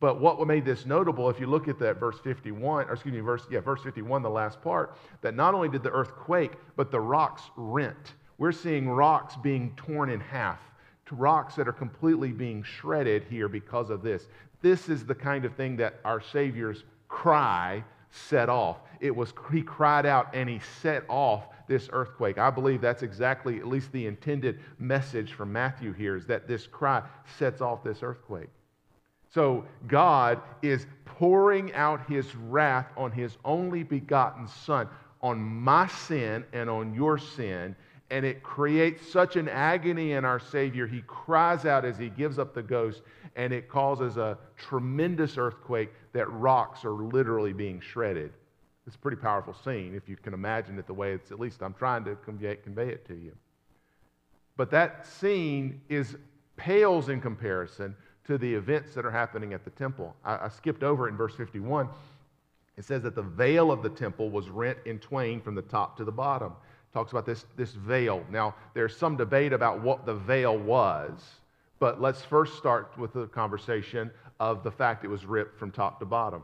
But 0.00 0.18
what 0.18 0.44
made 0.46 0.64
this 0.64 0.86
notable, 0.86 1.28
if 1.28 1.38
you 1.38 1.46
look 1.46 1.68
at 1.68 1.78
that 1.80 2.00
verse 2.00 2.18
51, 2.24 2.88
or 2.88 2.92
excuse 2.94 3.14
me, 3.14 3.20
verse, 3.20 3.46
yeah, 3.50 3.60
verse 3.60 3.82
51, 3.82 4.22
the 4.22 4.30
last 4.30 4.62
part, 4.62 4.96
that 5.20 5.34
not 5.34 5.54
only 5.54 5.68
did 5.68 5.82
the 5.82 5.90
earth 5.90 6.12
quake, 6.12 6.52
but 6.74 6.90
the 6.90 7.00
rocks 7.00 7.42
rent. 7.54 8.14
We're 8.38 8.52
seeing 8.52 8.88
rocks 8.88 9.36
being 9.42 9.74
torn 9.76 10.08
in 10.08 10.18
half, 10.18 10.58
to 11.06 11.14
rocks 11.14 11.54
that 11.56 11.68
are 11.68 11.72
completely 11.72 12.32
being 12.32 12.62
shredded 12.62 13.24
here 13.28 13.46
because 13.46 13.90
of 13.90 14.02
this. 14.02 14.26
This 14.62 14.88
is 14.88 15.04
the 15.04 15.14
kind 15.14 15.44
of 15.44 15.54
thing 15.54 15.76
that 15.76 16.00
our 16.06 16.20
Savior's 16.20 16.84
cry 17.08 17.84
set 18.10 18.48
off. 18.48 18.78
It 19.00 19.14
was, 19.14 19.34
he 19.52 19.60
cried 19.60 20.06
out 20.06 20.34
and 20.34 20.48
he 20.48 20.60
set 20.80 21.04
off 21.08 21.48
this 21.68 21.90
earthquake. 21.92 22.38
I 22.38 22.48
believe 22.48 22.80
that's 22.80 23.02
exactly, 23.02 23.58
at 23.58 23.66
least 23.68 23.92
the 23.92 24.06
intended 24.06 24.60
message 24.78 25.34
from 25.34 25.52
Matthew 25.52 25.92
here, 25.92 26.16
is 26.16 26.26
that 26.26 26.48
this 26.48 26.66
cry 26.66 27.02
sets 27.38 27.60
off 27.60 27.84
this 27.84 28.02
earthquake. 28.02 28.48
So 29.32 29.64
God 29.86 30.40
is 30.60 30.86
pouring 31.04 31.72
out 31.74 32.08
his 32.08 32.34
wrath 32.34 32.86
on 32.96 33.12
his 33.12 33.36
only 33.44 33.82
begotten 33.82 34.48
Son, 34.48 34.88
on 35.22 35.40
my 35.40 35.86
sin 35.86 36.44
and 36.52 36.68
on 36.68 36.94
your 36.94 37.18
sin. 37.18 37.76
And 38.10 38.24
it 38.26 38.42
creates 38.42 39.08
such 39.08 39.36
an 39.36 39.48
agony 39.48 40.12
in 40.12 40.24
our 40.24 40.40
Savior. 40.40 40.86
He 40.86 41.02
cries 41.06 41.64
out 41.64 41.84
as 41.84 41.96
he 41.96 42.08
gives 42.08 42.40
up 42.40 42.54
the 42.54 42.62
ghost, 42.62 43.02
and 43.36 43.52
it 43.52 43.68
causes 43.68 44.16
a 44.16 44.36
tremendous 44.56 45.38
earthquake 45.38 45.90
that 46.12 46.28
rocks 46.30 46.84
are 46.84 46.90
literally 46.90 47.52
being 47.52 47.80
shredded. 47.80 48.32
It's 48.86 48.96
a 48.96 48.98
pretty 48.98 49.18
powerful 49.18 49.54
scene, 49.54 49.94
if 49.94 50.08
you 50.08 50.16
can 50.16 50.34
imagine 50.34 50.76
it 50.78 50.88
the 50.88 50.94
way 50.94 51.12
it's, 51.12 51.30
at 51.30 51.38
least 51.38 51.62
I'm 51.62 51.74
trying 51.74 52.04
to 52.06 52.16
convey, 52.16 52.56
convey 52.56 52.88
it 52.88 53.06
to 53.06 53.14
you. 53.14 53.36
But 54.56 54.72
that 54.72 55.06
scene 55.06 55.80
is 55.88 56.16
pales 56.56 57.08
in 57.08 57.20
comparison 57.20 57.94
to 58.30 58.38
the 58.38 58.54
events 58.54 58.94
that 58.94 59.04
are 59.04 59.10
happening 59.10 59.52
at 59.54 59.64
the 59.64 59.70
temple. 59.70 60.14
I, 60.24 60.46
I 60.46 60.48
skipped 60.48 60.84
over 60.84 61.08
in 61.08 61.16
verse 61.16 61.34
51. 61.34 61.88
It 62.76 62.84
says 62.84 63.02
that 63.02 63.16
the 63.16 63.22
veil 63.22 63.72
of 63.72 63.82
the 63.82 63.88
temple 63.88 64.30
was 64.30 64.48
rent 64.48 64.78
in 64.86 65.00
twain 65.00 65.40
from 65.40 65.56
the 65.56 65.62
top 65.62 65.96
to 65.96 66.04
the 66.04 66.12
bottom. 66.12 66.52
It 66.52 66.94
talks 66.94 67.10
about 67.10 67.26
this, 67.26 67.44
this 67.56 67.72
veil. 67.72 68.24
Now, 68.30 68.54
there's 68.72 68.96
some 68.96 69.16
debate 69.16 69.52
about 69.52 69.82
what 69.82 70.06
the 70.06 70.14
veil 70.14 70.56
was, 70.56 71.20
but 71.80 72.00
let's 72.00 72.22
first 72.22 72.56
start 72.56 72.96
with 72.96 73.12
the 73.12 73.26
conversation 73.26 74.12
of 74.38 74.62
the 74.62 74.70
fact 74.70 75.04
it 75.04 75.08
was 75.08 75.26
ripped 75.26 75.58
from 75.58 75.72
top 75.72 75.98
to 75.98 76.06
bottom. 76.06 76.42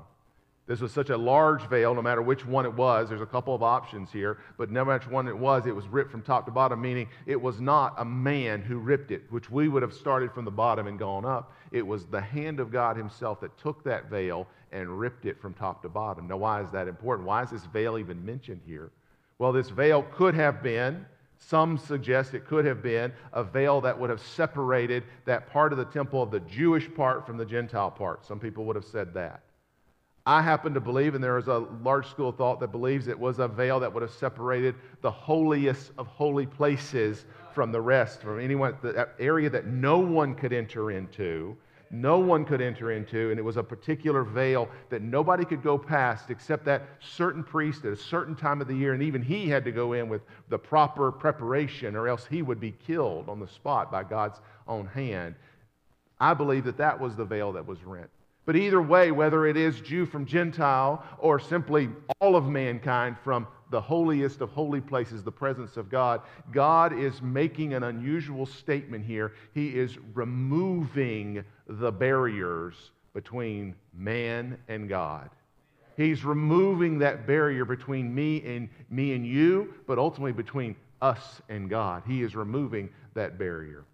This 0.67 0.81
was 0.81 0.91
such 0.91 1.11
a 1.11 1.17
large 1.17 1.69
veil, 1.69 1.95
no 1.95 2.03
matter 2.03 2.23
which 2.23 2.45
one 2.45 2.67
it 2.67 2.75
was. 2.75 3.09
There's 3.09 3.21
a 3.21 3.27
couple 3.27 3.55
of 3.55 3.63
options 3.63 4.11
here, 4.11 4.39
but 4.59 4.69
no 4.69 4.85
matter 4.85 4.99
which 4.99 5.13
one 5.13 5.29
it 5.29 5.39
was, 5.39 5.65
it 5.65 5.75
was 5.75 5.87
ripped 5.87 6.11
from 6.11 6.23
top 6.23 6.45
to 6.47 6.51
bottom, 6.51 6.81
meaning 6.81 7.09
it 7.25 7.41
was 7.41 7.61
not 7.61 7.95
a 7.99 8.05
man 8.05 8.63
who 8.63 8.79
ripped 8.79 9.13
it, 9.13 9.23
which 9.31 9.49
we 9.49 9.69
would 9.69 9.83
have 9.83 9.95
started 9.95 10.33
from 10.33 10.45
the 10.45 10.51
bottom 10.51 10.89
and 10.89 10.99
gone 10.99 11.25
up. 11.25 11.53
It 11.71 11.87
was 11.87 12.07
the 12.07 12.21
hand 12.21 12.59
of 12.59 12.73
God 12.73 12.97
Himself 12.97 13.41
that 13.43 13.57
took 13.59 13.85
that 13.85 14.11
veil 14.11 14.49
and 14.73 14.99
ripped 14.99 15.25
it 15.25 15.41
from 15.41 15.55
top 15.55 15.83
to 15.83 15.89
bottom. 15.89 16.27
Now, 16.27 16.39
why 16.39 16.63
is 16.63 16.71
that 16.73 16.89
important? 16.89 17.29
Why 17.29 17.45
is 17.45 17.51
this 17.51 17.65
veil 17.67 17.97
even 17.97 18.25
mentioned 18.27 18.63
here? 18.67 18.91
Well, 19.39 19.53
this 19.53 19.69
veil 19.69 20.03
could 20.03 20.35
have 20.35 20.65
been, 20.65 21.07
some 21.39 21.79
suggest 21.79 22.35
it 22.35 22.45
could 22.45 22.65
have 22.65 22.83
been, 22.83 23.13
a 23.33 23.45
veil 23.45 23.81
that 23.83 23.97
would 23.97 24.11
have 24.11 24.21
separated 24.21 25.05
that 25.27 25.49
part 25.49 25.71
of 25.71 25.79
the 25.79 25.85
temple 25.85 26.23
of 26.23 26.33
the 26.33 26.41
Jewish 26.41 26.93
part 26.93 27.25
from 27.25 27.37
the 27.37 27.45
Gentile 27.45 27.91
part. 27.93 28.27
Some 28.27 28.41
people 28.41 28.65
would 28.65 28.75
have 28.75 28.85
said 28.85 29.15
that. 29.15 29.43
I 30.29 30.43
happen 30.43 30.75
to 30.75 30.81
believe, 30.81 31.15
and 31.15 31.23
there 31.23 31.39
is 31.39 31.47
a 31.47 31.59
large 31.85 32.09
school 32.09 32.31
of 32.31 32.37
thought 32.37 32.59
that 32.59 32.73
believes 32.73 33.07
it 33.07 33.19
was 33.19 33.39
a 33.39 33.47
veil 33.47 33.79
that 33.79 33.95
would 33.95 34.03
have 34.03 34.11
separated 34.11 34.75
the 35.01 35.11
holiest 35.11 35.93
of 35.99 36.09
holy 36.09 36.47
places 36.47 37.27
from 37.55 37.71
the 37.71 37.81
rest, 37.81 38.23
from 38.23 38.41
anyone, 38.41 38.77
that 38.83 39.15
area 39.21 39.49
that 39.49 39.67
no 39.67 39.99
one 39.99 40.35
could 40.35 40.53
enter 40.53 40.91
into. 40.91 41.57
No 41.93 42.19
one 42.19 42.45
could 42.45 42.61
enter 42.61 42.91
into, 42.91 43.31
and 43.31 43.39
it 43.39 43.43
was 43.43 43.57
a 43.57 43.63
particular 43.63 44.25
veil 44.25 44.69
that 44.91 45.01
nobody 45.01 45.45
could 45.45 45.63
go 45.63 45.79
past 45.79 46.31
except 46.31 46.65
that 46.65 46.83
certain 46.99 47.45
priest 47.45 47.85
at 47.85 47.93
a 47.93 47.97
certain 47.97 48.35
time 48.35 48.61
of 48.61 48.67
the 48.67 48.75
year, 48.75 48.95
and 48.95 49.05
even 49.05 49.23
he 49.23 49.49
had 49.49 49.65
to 49.65 49.71
go 49.71 49.93
in 49.93 50.09
with 50.09 50.23
the 50.49 50.59
proper 50.59 51.13
preparation, 51.13 51.95
or 51.95 52.09
else 52.09 52.27
he 52.29 52.43
would 52.43 52.59
be 52.59 52.73
killed 52.73 53.29
on 53.29 53.39
the 53.39 53.47
spot 53.47 53.93
by 53.93 54.03
God's 54.03 54.41
own 54.67 54.87
hand. 54.87 55.37
I 56.19 56.35
believe 56.35 56.65
that 56.65 56.79
that 56.79 56.99
was 56.99 57.15
the 57.15 57.25
veil 57.25 57.53
that 57.53 57.65
was 57.65 57.85
rent. 57.85 58.11
But 58.47 58.55
either 58.55 58.81
way, 58.81 59.11
whether 59.11 59.45
it 59.47 59.57
is 59.57 59.81
Jew 59.81 60.07
from 60.07 60.25
Gentile 60.25 61.05
or 61.19 61.41
simply 61.41 61.91
all 62.21 62.37
of 62.37 62.47
mankind 62.47 63.17
from 63.23 63.49
the 63.71 63.81
holiest 63.81 64.41
of 64.41 64.51
holy 64.51 64.81
places, 64.81 65.25
the 65.25 65.33
presence 65.33 65.77
of 65.77 65.91
God, 65.91 66.23
God 66.53 66.97
is 66.97 67.21
making 67.21 67.75
an 67.75 67.83
unusual 67.83 68.47
statement 68.47 69.05
here. 69.05 69.33
He 69.53 69.77
is 69.77 69.99
removing 70.15 71.45
the 71.67 71.91
barriers 71.91 72.93
between 73.13 73.75
man 73.93 74.57
and 74.69 74.89
God. 74.89 75.29
He's 75.97 76.25
removing 76.25 77.01
that 77.01 77.27
barrier 77.27 77.65
between 77.65 78.15
me 78.15 78.45
and 78.45 78.69
me 78.91 79.15
and 79.15 79.27
you, 79.27 79.75
but 79.89 79.99
ultimately 79.99 80.33
between 80.33 80.77
us 81.03 81.43
and 81.49 81.69
God. 81.69 82.05
He 82.07 82.23
is 82.23 82.37
removing 82.37 82.91
that 83.15 83.39
barrier. 83.39 83.85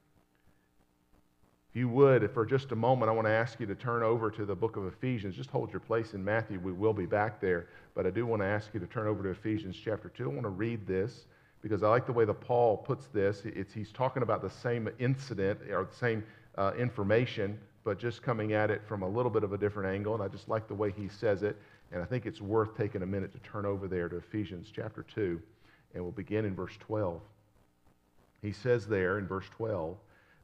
If 1.72 1.76
you 1.76 1.88
would, 1.88 2.30
for 2.32 2.44
just 2.44 2.70
a 2.72 2.76
moment, 2.76 3.08
I 3.08 3.14
want 3.14 3.26
to 3.26 3.32
ask 3.32 3.58
you 3.58 3.64
to 3.64 3.74
turn 3.74 4.02
over 4.02 4.30
to 4.30 4.44
the 4.44 4.54
book 4.54 4.76
of 4.76 4.86
Ephesians. 4.86 5.34
Just 5.34 5.48
hold 5.48 5.72
your 5.72 5.80
place 5.80 6.12
in 6.12 6.22
Matthew. 6.22 6.60
We 6.60 6.70
will 6.70 6.92
be 6.92 7.06
back 7.06 7.40
there. 7.40 7.68
But 7.94 8.06
I 8.06 8.10
do 8.10 8.26
want 8.26 8.42
to 8.42 8.46
ask 8.46 8.74
you 8.74 8.80
to 8.80 8.86
turn 8.86 9.06
over 9.06 9.22
to 9.22 9.30
Ephesians 9.30 9.74
chapter 9.82 10.10
2. 10.10 10.24
I 10.24 10.26
want 10.26 10.42
to 10.42 10.50
read 10.50 10.86
this 10.86 11.24
because 11.62 11.82
I 11.82 11.88
like 11.88 12.04
the 12.04 12.12
way 12.12 12.26
that 12.26 12.42
Paul 12.42 12.76
puts 12.76 13.06
this. 13.06 13.40
It's, 13.46 13.72
he's 13.72 13.90
talking 13.90 14.22
about 14.22 14.42
the 14.42 14.50
same 14.50 14.86
incident 14.98 15.60
or 15.70 15.86
the 15.86 15.96
same 15.96 16.22
uh, 16.58 16.72
information, 16.78 17.58
but 17.84 17.98
just 17.98 18.22
coming 18.22 18.52
at 18.52 18.70
it 18.70 18.82
from 18.86 19.02
a 19.02 19.08
little 19.08 19.30
bit 19.30 19.42
of 19.42 19.54
a 19.54 19.56
different 19.56 19.94
angle. 19.94 20.12
And 20.12 20.22
I 20.22 20.28
just 20.28 20.50
like 20.50 20.68
the 20.68 20.74
way 20.74 20.92
he 20.94 21.08
says 21.08 21.42
it. 21.42 21.56
And 21.90 22.02
I 22.02 22.04
think 22.04 22.26
it's 22.26 22.42
worth 22.42 22.76
taking 22.76 23.00
a 23.00 23.06
minute 23.06 23.32
to 23.32 23.38
turn 23.38 23.64
over 23.64 23.88
there 23.88 24.10
to 24.10 24.16
Ephesians 24.16 24.70
chapter 24.76 25.06
2. 25.14 25.40
And 25.94 26.02
we'll 26.02 26.12
begin 26.12 26.44
in 26.44 26.54
verse 26.54 26.76
12. 26.80 27.18
He 28.42 28.52
says 28.52 28.86
there 28.86 29.18
in 29.18 29.26
verse 29.26 29.46
12 29.56 29.96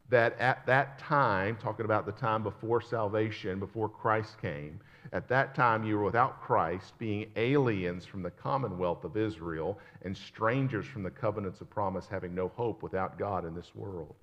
that 0.08 0.38
at 0.38 0.64
that 0.66 0.98
time, 0.98 1.56
talking 1.56 1.84
about 1.84 2.06
the 2.06 2.12
time 2.12 2.42
before 2.42 2.80
salvation, 2.80 3.58
before 3.58 3.88
Christ 3.88 4.40
came, 4.40 4.80
at 5.12 5.28
that 5.28 5.54
time 5.54 5.84
you 5.84 5.96
were 5.96 6.04
without 6.04 6.40
Christ, 6.42 6.98
being 6.98 7.30
aliens 7.36 8.04
from 8.04 8.22
the 8.22 8.30
commonwealth 8.30 9.04
of 9.04 9.16
Israel 9.16 9.78
and 10.02 10.16
strangers 10.16 10.86
from 10.86 11.02
the 11.02 11.10
covenants 11.10 11.60
of 11.60 11.70
promise, 11.70 12.06
having 12.10 12.34
no 12.34 12.48
hope 12.48 12.82
without 12.82 13.18
God 13.18 13.44
in 13.44 13.54
this 13.54 13.74
world. 13.74 14.14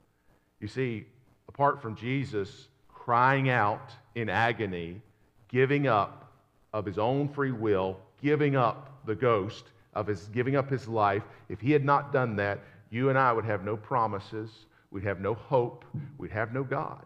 You 0.59 0.67
see, 0.67 1.05
apart 1.47 1.81
from 1.81 1.95
Jesus 1.95 2.67
crying 2.87 3.49
out 3.49 3.91
in 4.15 4.29
agony, 4.29 5.01
giving 5.47 5.87
up 5.87 6.31
of 6.73 6.85
his 6.85 6.97
own 6.97 7.29
free 7.29 7.51
will, 7.51 7.97
giving 8.21 8.55
up 8.55 9.05
the 9.05 9.15
ghost 9.15 9.65
of 9.93 10.07
his 10.07 10.25
giving 10.33 10.55
up 10.55 10.69
his 10.69 10.87
life, 10.87 11.23
if 11.47 11.61
he 11.61 11.71
had 11.71 11.85
not 11.85 12.11
done 12.11 12.35
that, 12.35 12.59
you 12.89 13.09
and 13.09 13.17
I 13.17 13.31
would 13.31 13.45
have 13.45 13.63
no 13.63 13.77
promises, 13.77 14.65
we'd 14.91 15.03
have 15.03 15.19
no 15.19 15.33
hope, 15.33 15.85
we'd 16.17 16.31
have 16.31 16.53
no 16.53 16.63
God. 16.63 17.05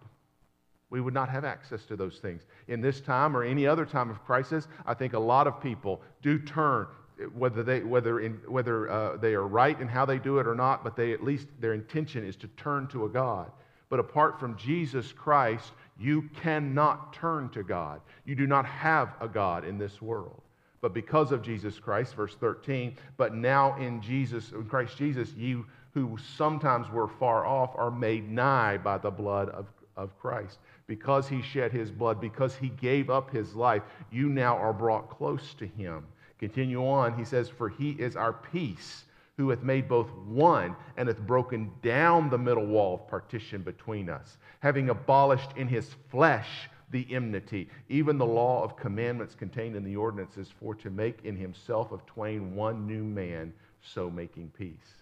We 0.89 1.01
would 1.01 1.13
not 1.13 1.29
have 1.29 1.45
access 1.45 1.85
to 1.85 1.95
those 1.95 2.17
things. 2.17 2.43
In 2.67 2.81
this 2.81 2.99
time 2.99 3.37
or 3.37 3.43
any 3.43 3.67
other 3.67 3.85
time 3.85 4.09
of 4.09 4.23
crisis, 4.25 4.67
I 4.85 4.93
think 4.93 5.13
a 5.13 5.19
lot 5.19 5.45
of 5.45 5.61
people 5.61 6.01
do 6.21 6.39
turn, 6.39 6.87
whether 7.33 7.61
they, 7.61 7.81
whether 7.81 8.19
in, 8.21 8.33
whether, 8.47 8.89
uh, 8.89 9.17
they 9.17 9.35
are 9.35 9.47
right 9.47 9.79
in 9.79 9.87
how 9.87 10.05
they 10.05 10.17
do 10.17 10.39
it 10.39 10.47
or 10.47 10.55
not, 10.55 10.83
but 10.83 10.95
they 10.95 11.13
at 11.13 11.23
least 11.23 11.47
their 11.59 11.73
intention 11.73 12.25
is 12.25 12.35
to 12.37 12.47
turn 12.49 12.87
to 12.87 13.05
a 13.05 13.09
God. 13.09 13.51
But 13.89 13.99
apart 13.99 14.39
from 14.39 14.55
Jesus 14.55 15.11
Christ, 15.11 15.73
you 15.99 16.29
cannot 16.41 17.13
turn 17.13 17.49
to 17.49 17.63
God. 17.63 18.01
You 18.25 18.35
do 18.35 18.47
not 18.47 18.65
have 18.65 19.13
a 19.19 19.27
God 19.27 19.65
in 19.65 19.77
this 19.77 20.01
world. 20.01 20.41
But 20.81 20.93
because 20.93 21.31
of 21.31 21.41
Jesus 21.41 21.77
Christ, 21.77 22.15
verse 22.15 22.35
13, 22.35 22.95
but 23.17 23.35
now 23.35 23.75
in 23.77 24.01
Jesus, 24.01 24.51
in 24.51 24.65
Christ 24.65 24.97
Jesus, 24.97 25.33
you 25.33 25.65
who 25.93 26.17
sometimes 26.37 26.89
were 26.89 27.07
far 27.07 27.45
off 27.45 27.71
are 27.75 27.91
made 27.91 28.29
nigh 28.29 28.77
by 28.77 28.97
the 28.97 29.11
blood 29.11 29.49
of, 29.49 29.65
of 29.95 30.17
Christ. 30.19 30.59
Because 30.87 31.27
he 31.27 31.41
shed 31.41 31.71
his 31.71 31.91
blood, 31.91 32.19
because 32.19 32.55
he 32.55 32.69
gave 32.69 33.09
up 33.09 33.31
his 33.31 33.55
life, 33.55 33.83
you 34.11 34.29
now 34.29 34.57
are 34.57 34.73
brought 34.73 35.09
close 35.09 35.53
to 35.55 35.67
him. 35.67 36.05
Continue 36.39 36.85
on, 36.85 37.17
he 37.17 37.25
says, 37.25 37.49
For 37.49 37.69
he 37.69 37.91
is 37.91 38.15
our 38.15 38.33
peace, 38.33 39.05
who 39.37 39.49
hath 39.49 39.63
made 39.63 39.87
both 39.87 40.11
one 40.25 40.75
and 40.97 41.07
hath 41.07 41.19
broken 41.19 41.71
down 41.81 42.29
the 42.29 42.37
middle 42.37 42.65
wall 42.65 42.95
of 42.95 43.07
partition 43.07 43.61
between 43.61 44.09
us, 44.09 44.37
having 44.59 44.89
abolished 44.89 45.51
in 45.55 45.67
his 45.67 45.95
flesh 46.09 46.69
the 46.91 47.07
enmity, 47.11 47.69
even 47.87 48.17
the 48.17 48.25
law 48.25 48.63
of 48.63 48.75
commandments 48.75 49.35
contained 49.35 49.75
in 49.75 49.83
the 49.83 49.95
ordinances, 49.95 50.49
for 50.59 50.73
to 50.75 50.89
make 50.89 51.23
in 51.23 51.37
himself 51.37 51.91
of 51.91 52.05
twain 52.05 52.55
one 52.55 52.87
new 52.87 53.03
man, 53.03 53.53
so 53.81 54.09
making 54.09 54.51
peace. 54.57 54.98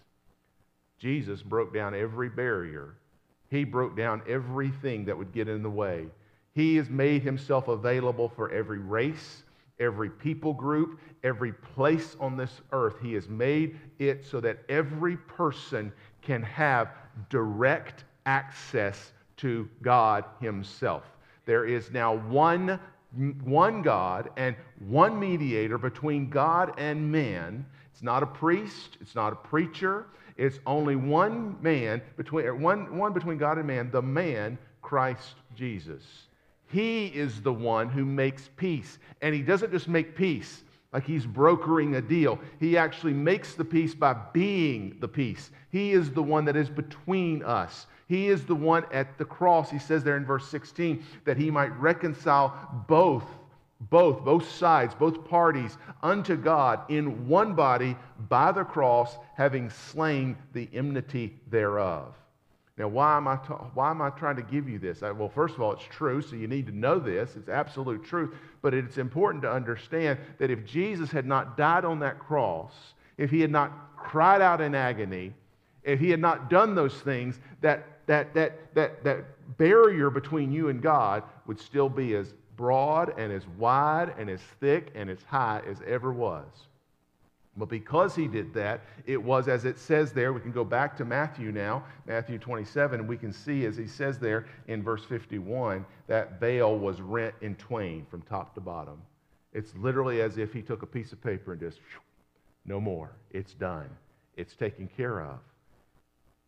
Jesus 0.97 1.43
broke 1.43 1.73
down 1.73 1.93
every 1.93 2.29
barrier. 2.29 2.95
He 3.49 3.63
broke 3.63 3.95
down 3.95 4.21
everything 4.27 5.05
that 5.05 5.17
would 5.17 5.31
get 5.31 5.47
in 5.47 5.63
the 5.63 5.69
way. 5.69 6.07
He 6.53 6.75
has 6.77 6.89
made 6.89 7.21
himself 7.21 7.67
available 7.67 8.29
for 8.29 8.51
every 8.51 8.79
race, 8.79 9.43
every 9.79 10.09
people 10.09 10.53
group, 10.53 10.99
every 11.23 11.53
place 11.53 12.17
on 12.19 12.35
this 12.35 12.61
earth. 12.71 12.95
He 13.01 13.13
has 13.13 13.29
made 13.29 13.79
it 13.99 14.25
so 14.25 14.39
that 14.41 14.59
every 14.69 15.17
person 15.17 15.93
can 16.21 16.41
have 16.43 16.89
direct 17.29 18.03
access 18.25 19.11
to 19.37 19.69
God 19.81 20.25
Himself. 20.41 21.03
There 21.45 21.65
is 21.65 21.91
now 21.91 22.15
one, 22.15 22.79
one 23.43 23.81
God 23.81 24.29
and 24.35 24.55
one 24.79 25.19
mediator 25.19 25.77
between 25.77 26.29
God 26.29 26.73
and 26.77 27.11
man. 27.11 27.65
It's 27.93 28.03
not 28.03 28.21
a 28.23 28.27
priest, 28.27 28.97
it's 28.99 29.15
not 29.15 29.33
a 29.33 29.37
preacher. 29.37 30.07
It's 30.37 30.59
only 30.65 30.95
one 30.95 31.57
man 31.61 32.01
between 32.15 32.45
er, 32.45 32.55
one, 32.55 32.97
one 32.97 33.11
between 33.11 33.37
God 33.37 33.57
and 33.57 33.67
man, 33.67 33.91
the 33.91 34.01
man 34.01 34.57
Christ 34.81 35.35
Jesus. 35.55 36.03
He 36.67 37.07
is 37.07 37.41
the 37.41 37.53
one 37.53 37.89
who 37.89 38.05
makes 38.05 38.49
peace. 38.55 38.99
And 39.21 39.33
he 39.33 39.41
doesn't 39.41 39.71
just 39.71 39.87
make 39.87 40.15
peace 40.15 40.63
like 40.93 41.05
he's 41.05 41.25
brokering 41.25 41.95
a 41.95 42.01
deal. 42.01 42.39
He 42.59 42.77
actually 42.77 43.13
makes 43.13 43.53
the 43.53 43.65
peace 43.65 43.93
by 43.93 44.13
being 44.33 44.97
the 44.99 45.07
peace. 45.07 45.49
He 45.69 45.91
is 45.91 46.11
the 46.11 46.23
one 46.23 46.45
that 46.45 46.55
is 46.55 46.69
between 46.69 47.43
us. 47.43 47.87
He 48.07 48.27
is 48.27 48.45
the 48.45 48.55
one 48.55 48.85
at 48.91 49.17
the 49.17 49.25
cross, 49.25 49.69
he 49.69 49.79
says 49.79 50.03
there 50.03 50.15
in 50.15 50.25
verse 50.25 50.47
16, 50.47 51.03
that 51.25 51.35
he 51.35 51.51
might 51.51 51.77
reconcile 51.77 52.85
both, 52.87 53.25
both, 53.79 54.23
both 54.23 54.49
sides, 54.49 54.95
both 54.95 55.25
parties 55.25 55.77
unto 56.01 56.35
God 56.35 56.81
in 56.89 57.27
one 57.27 57.53
body 57.53 57.95
by 58.27 58.51
the 58.51 58.63
cross, 58.63 59.17
having 59.35 59.69
slain 59.69 60.35
the 60.53 60.67
enmity 60.73 61.35
thereof. 61.49 62.15
Now, 62.77 62.87
why 62.87 63.17
am 63.17 63.27
I, 63.27 63.37
ta- 63.37 63.69
why 63.73 63.89
am 63.89 64.01
I 64.01 64.11
trying 64.11 64.35
to 64.35 64.43
give 64.43 64.69
you 64.69 64.77
this? 64.77 65.01
I, 65.01 65.11
well, 65.11 65.29
first 65.29 65.55
of 65.55 65.61
all, 65.61 65.73
it's 65.73 65.83
true, 65.89 66.21
so 66.21 66.35
you 66.35 66.47
need 66.47 66.67
to 66.67 66.75
know 66.75 66.99
this. 66.99 67.35
It's 67.35 67.49
absolute 67.49 68.03
truth. 68.03 68.35
But 68.61 68.73
it's 68.73 68.97
important 68.97 69.41
to 69.43 69.51
understand 69.51 70.19
that 70.37 70.51
if 70.51 70.65
Jesus 70.65 71.09
had 71.09 71.25
not 71.25 71.57
died 71.57 71.85
on 71.85 71.99
that 71.99 72.19
cross, 72.19 72.73
if 73.17 73.31
he 73.31 73.41
had 73.41 73.51
not 73.51 73.95
cried 73.97 74.41
out 74.41 74.61
in 74.61 74.75
agony, 74.75 75.33
if 75.83 75.99
he 75.99 76.09
had 76.11 76.19
not 76.19 76.51
done 76.51 76.75
those 76.75 76.93
things, 77.01 77.39
that 77.61 77.97
that, 78.07 78.33
that, 78.33 78.73
that, 78.73 79.03
that 79.03 79.57
barrier 79.57 80.09
between 80.09 80.51
you 80.51 80.69
and 80.69 80.81
God 80.81 81.23
would 81.45 81.59
still 81.59 81.89
be 81.89 82.15
as 82.15 82.33
broad 82.57 83.17
and 83.17 83.31
as 83.31 83.47
wide 83.57 84.13
and 84.17 84.29
as 84.29 84.41
thick 84.59 84.91
and 84.95 85.09
as 85.09 85.23
high 85.23 85.61
as 85.65 85.77
ever 85.87 86.11
was. 86.11 86.67
But 87.55 87.69
because 87.69 88.15
he 88.15 88.27
did 88.27 88.53
that, 88.53 88.81
it 89.05 89.21
was 89.21 89.47
as 89.47 89.65
it 89.65 89.79
says 89.79 90.11
there. 90.11 90.31
We 90.31 90.41
can 90.41 90.51
go 90.51 90.63
back 90.63 90.95
to 90.97 91.05
Matthew 91.05 91.51
now, 91.51 91.83
Matthew 92.05 92.37
27, 92.37 92.99
and 92.99 93.09
we 93.09 93.17
can 93.17 93.33
see 93.33 93.65
as 93.65 93.75
he 93.75 93.87
says 93.87 94.19
there 94.19 94.45
in 94.67 94.83
verse 94.83 95.03
51 95.05 95.85
that 96.07 96.39
veil 96.39 96.77
was 96.77 97.01
rent 97.01 97.33
in 97.41 97.55
twain 97.55 98.05
from 98.09 98.21
top 98.23 98.53
to 98.53 98.61
bottom. 98.61 99.01
It's 99.53 99.75
literally 99.75 100.21
as 100.21 100.37
if 100.37 100.53
he 100.53 100.61
took 100.61 100.83
a 100.83 100.85
piece 100.85 101.13
of 101.13 101.21
paper 101.21 101.53
and 101.53 101.61
just, 101.61 101.79
no 102.65 102.79
more. 102.79 103.11
It's 103.31 103.53
done. 103.55 103.89
It's 104.35 104.55
taken 104.55 104.87
care 104.87 105.21
of. 105.21 105.39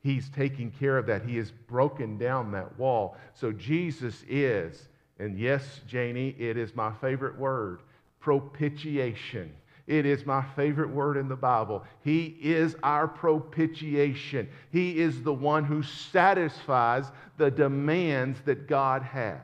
He's 0.02 0.30
taking 0.30 0.70
care 0.72 0.98
of 0.98 1.08
that. 1.08 1.24
He 1.24 1.38
has 1.38 1.52
broken 1.52 2.20
down 2.20 2.52
that 2.52 2.78
wall. 2.78 3.18
So 3.34 3.52
Jesus 3.52 4.24
is, 4.30 4.88
and 5.20 5.38
yes, 5.38 5.82
Janie, 5.88 6.36
it 6.40 6.58
is 6.58 6.74
my 6.76 6.92
favorite 7.02 7.38
word 7.38 7.82
propitiation. 8.20 9.52
It 9.88 10.06
is 10.06 10.26
my 10.26 10.44
favorite 10.56 10.90
word 10.90 11.18
in 11.18 11.28
the 11.28 11.36
Bible. 11.36 11.84
He 12.04 12.38
is 12.42 12.76
our 12.84 13.08
propitiation. 13.08 14.48
He 14.72 15.00
is 15.00 15.24
the 15.24 15.34
one 15.34 15.64
who 15.64 15.82
satisfies 15.82 17.06
the 17.38 17.50
demands 17.50 18.40
that 18.46 18.68
God 18.68 19.02
has. 19.02 19.40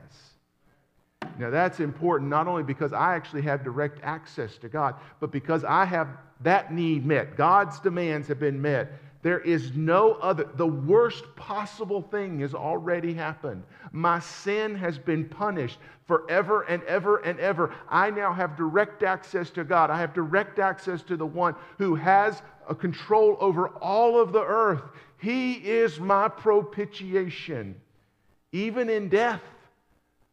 Now, 1.39 1.49
that's 1.49 1.79
important 1.79 2.29
not 2.29 2.47
only 2.47 2.63
because 2.63 2.93
I 2.93 3.15
actually 3.15 3.41
have 3.41 3.63
direct 3.63 3.99
access 4.03 4.57
to 4.59 4.69
God, 4.69 4.95
but 5.19 5.31
because 5.31 5.63
I 5.63 5.83
have 5.85 6.09
that 6.41 6.71
need 6.71 7.05
met. 7.05 7.35
God's 7.35 7.79
demands 7.79 8.27
have 8.27 8.39
been 8.39 8.61
met. 8.61 8.91
There 9.25 9.39
is 9.39 9.75
no 9.75 10.19
other. 10.21 10.43
The 10.53 10.67
worst 10.67 11.35
possible 11.35 12.03
thing 12.03 12.41
has 12.41 12.53
already 12.53 13.11
happened. 13.11 13.63
My 13.91 14.19
sin 14.19 14.75
has 14.75 14.99
been 14.99 15.27
punished 15.27 15.79
forever 16.05 16.61
and 16.61 16.83
ever 16.83 17.17
and 17.17 17.39
ever. 17.39 17.73
I 17.89 18.11
now 18.11 18.31
have 18.31 18.55
direct 18.55 19.01
access 19.01 19.49
to 19.49 19.63
God. 19.63 19.89
I 19.89 19.97
have 19.97 20.13
direct 20.13 20.59
access 20.59 21.01
to 21.01 21.17
the 21.17 21.25
one 21.25 21.55
who 21.79 21.95
has 21.95 22.43
a 22.69 22.75
control 22.75 23.35
over 23.39 23.69
all 23.69 24.21
of 24.21 24.31
the 24.31 24.43
earth. 24.43 24.83
He 25.17 25.53
is 25.53 25.99
my 25.99 26.27
propitiation. 26.27 27.81
Even 28.51 28.91
in 28.91 29.09
death, 29.09 29.41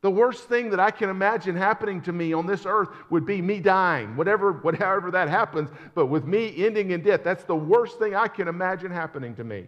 The 0.03 0.11
worst 0.11 0.49
thing 0.49 0.71
that 0.71 0.81
I 0.81 0.91
can 0.91 1.09
imagine 1.09 1.55
happening 1.55 2.03
to 2.03 2.13
me 2.13 2.33
on 2.33 2.45
this 2.45 2.67
earth 2.67 2.89
would 3.09 3.25
be 3.25 3.41
me 3.41 3.61
dying, 3.61 4.17
whatever, 4.17 4.53
whatever 4.53 5.13
that 5.13 5.29
happens. 5.29 5.71
But 5.95 6.07
with 6.07 6.25
me 6.25 6.53
ending 6.67 6.91
in 6.91 7.03
death, 7.03 7.23
that's 7.23 7.45
the 7.45 7.57
worst 7.57 8.01
thing 8.01 8.15
I 8.15 8.27
can 8.27 8.49
imagine 8.49 8.91
happening 8.91 9.37
to 9.37 9.45
me. 9.45 9.67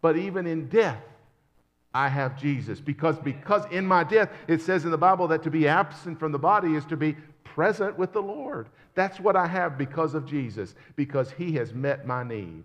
But 0.00 0.16
even 0.16 0.46
in 0.46 0.68
death, 0.68 1.02
I 1.92 2.08
have 2.08 2.40
Jesus. 2.40 2.80
Because, 2.80 3.18
because 3.18 3.64
in 3.70 3.86
my 3.86 4.04
death, 4.04 4.30
it 4.48 4.62
says 4.62 4.86
in 4.86 4.90
the 4.90 4.98
Bible 4.98 5.28
that 5.28 5.42
to 5.42 5.50
be 5.50 5.68
absent 5.68 6.18
from 6.18 6.32
the 6.32 6.38
body 6.38 6.74
is 6.74 6.86
to 6.86 6.96
be 6.96 7.14
present 7.44 7.98
with 7.98 8.12
the 8.12 8.22
Lord. 8.22 8.68
That's 8.94 9.20
what 9.20 9.36
I 9.36 9.46
have 9.46 9.76
because 9.76 10.14
of 10.14 10.24
Jesus, 10.24 10.74
because 10.94 11.30
he 11.30 11.52
has 11.52 11.74
met 11.74 12.06
my 12.06 12.22
need. 12.22 12.64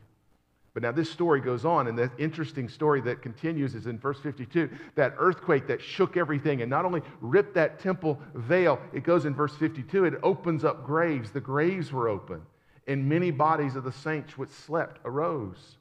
But 0.73 0.83
now 0.83 0.91
this 0.93 1.11
story 1.11 1.41
goes 1.41 1.65
on, 1.65 1.87
and 1.87 1.97
the 1.97 2.09
interesting 2.17 2.69
story 2.69 3.01
that 3.01 3.21
continues 3.21 3.75
is 3.75 3.87
in 3.87 3.99
verse 3.99 4.19
52 4.19 4.69
that 4.95 5.15
earthquake 5.17 5.67
that 5.67 5.81
shook 5.81 6.15
everything 6.15 6.61
and 6.61 6.69
not 6.69 6.85
only 6.85 7.01
ripped 7.19 7.55
that 7.55 7.79
temple 7.79 8.19
veil, 8.35 8.79
it 8.93 9.03
goes 9.03 9.25
in 9.25 9.35
verse 9.35 9.55
52, 9.55 10.05
it 10.05 10.13
opens 10.23 10.63
up 10.63 10.85
graves. 10.85 11.31
The 11.31 11.41
graves 11.41 11.91
were 11.91 12.07
open, 12.07 12.41
and 12.87 13.07
many 13.07 13.31
bodies 13.31 13.75
of 13.75 13.83
the 13.83 13.91
saints 13.91 14.37
which 14.37 14.49
slept 14.49 14.99
arose. 15.03 15.77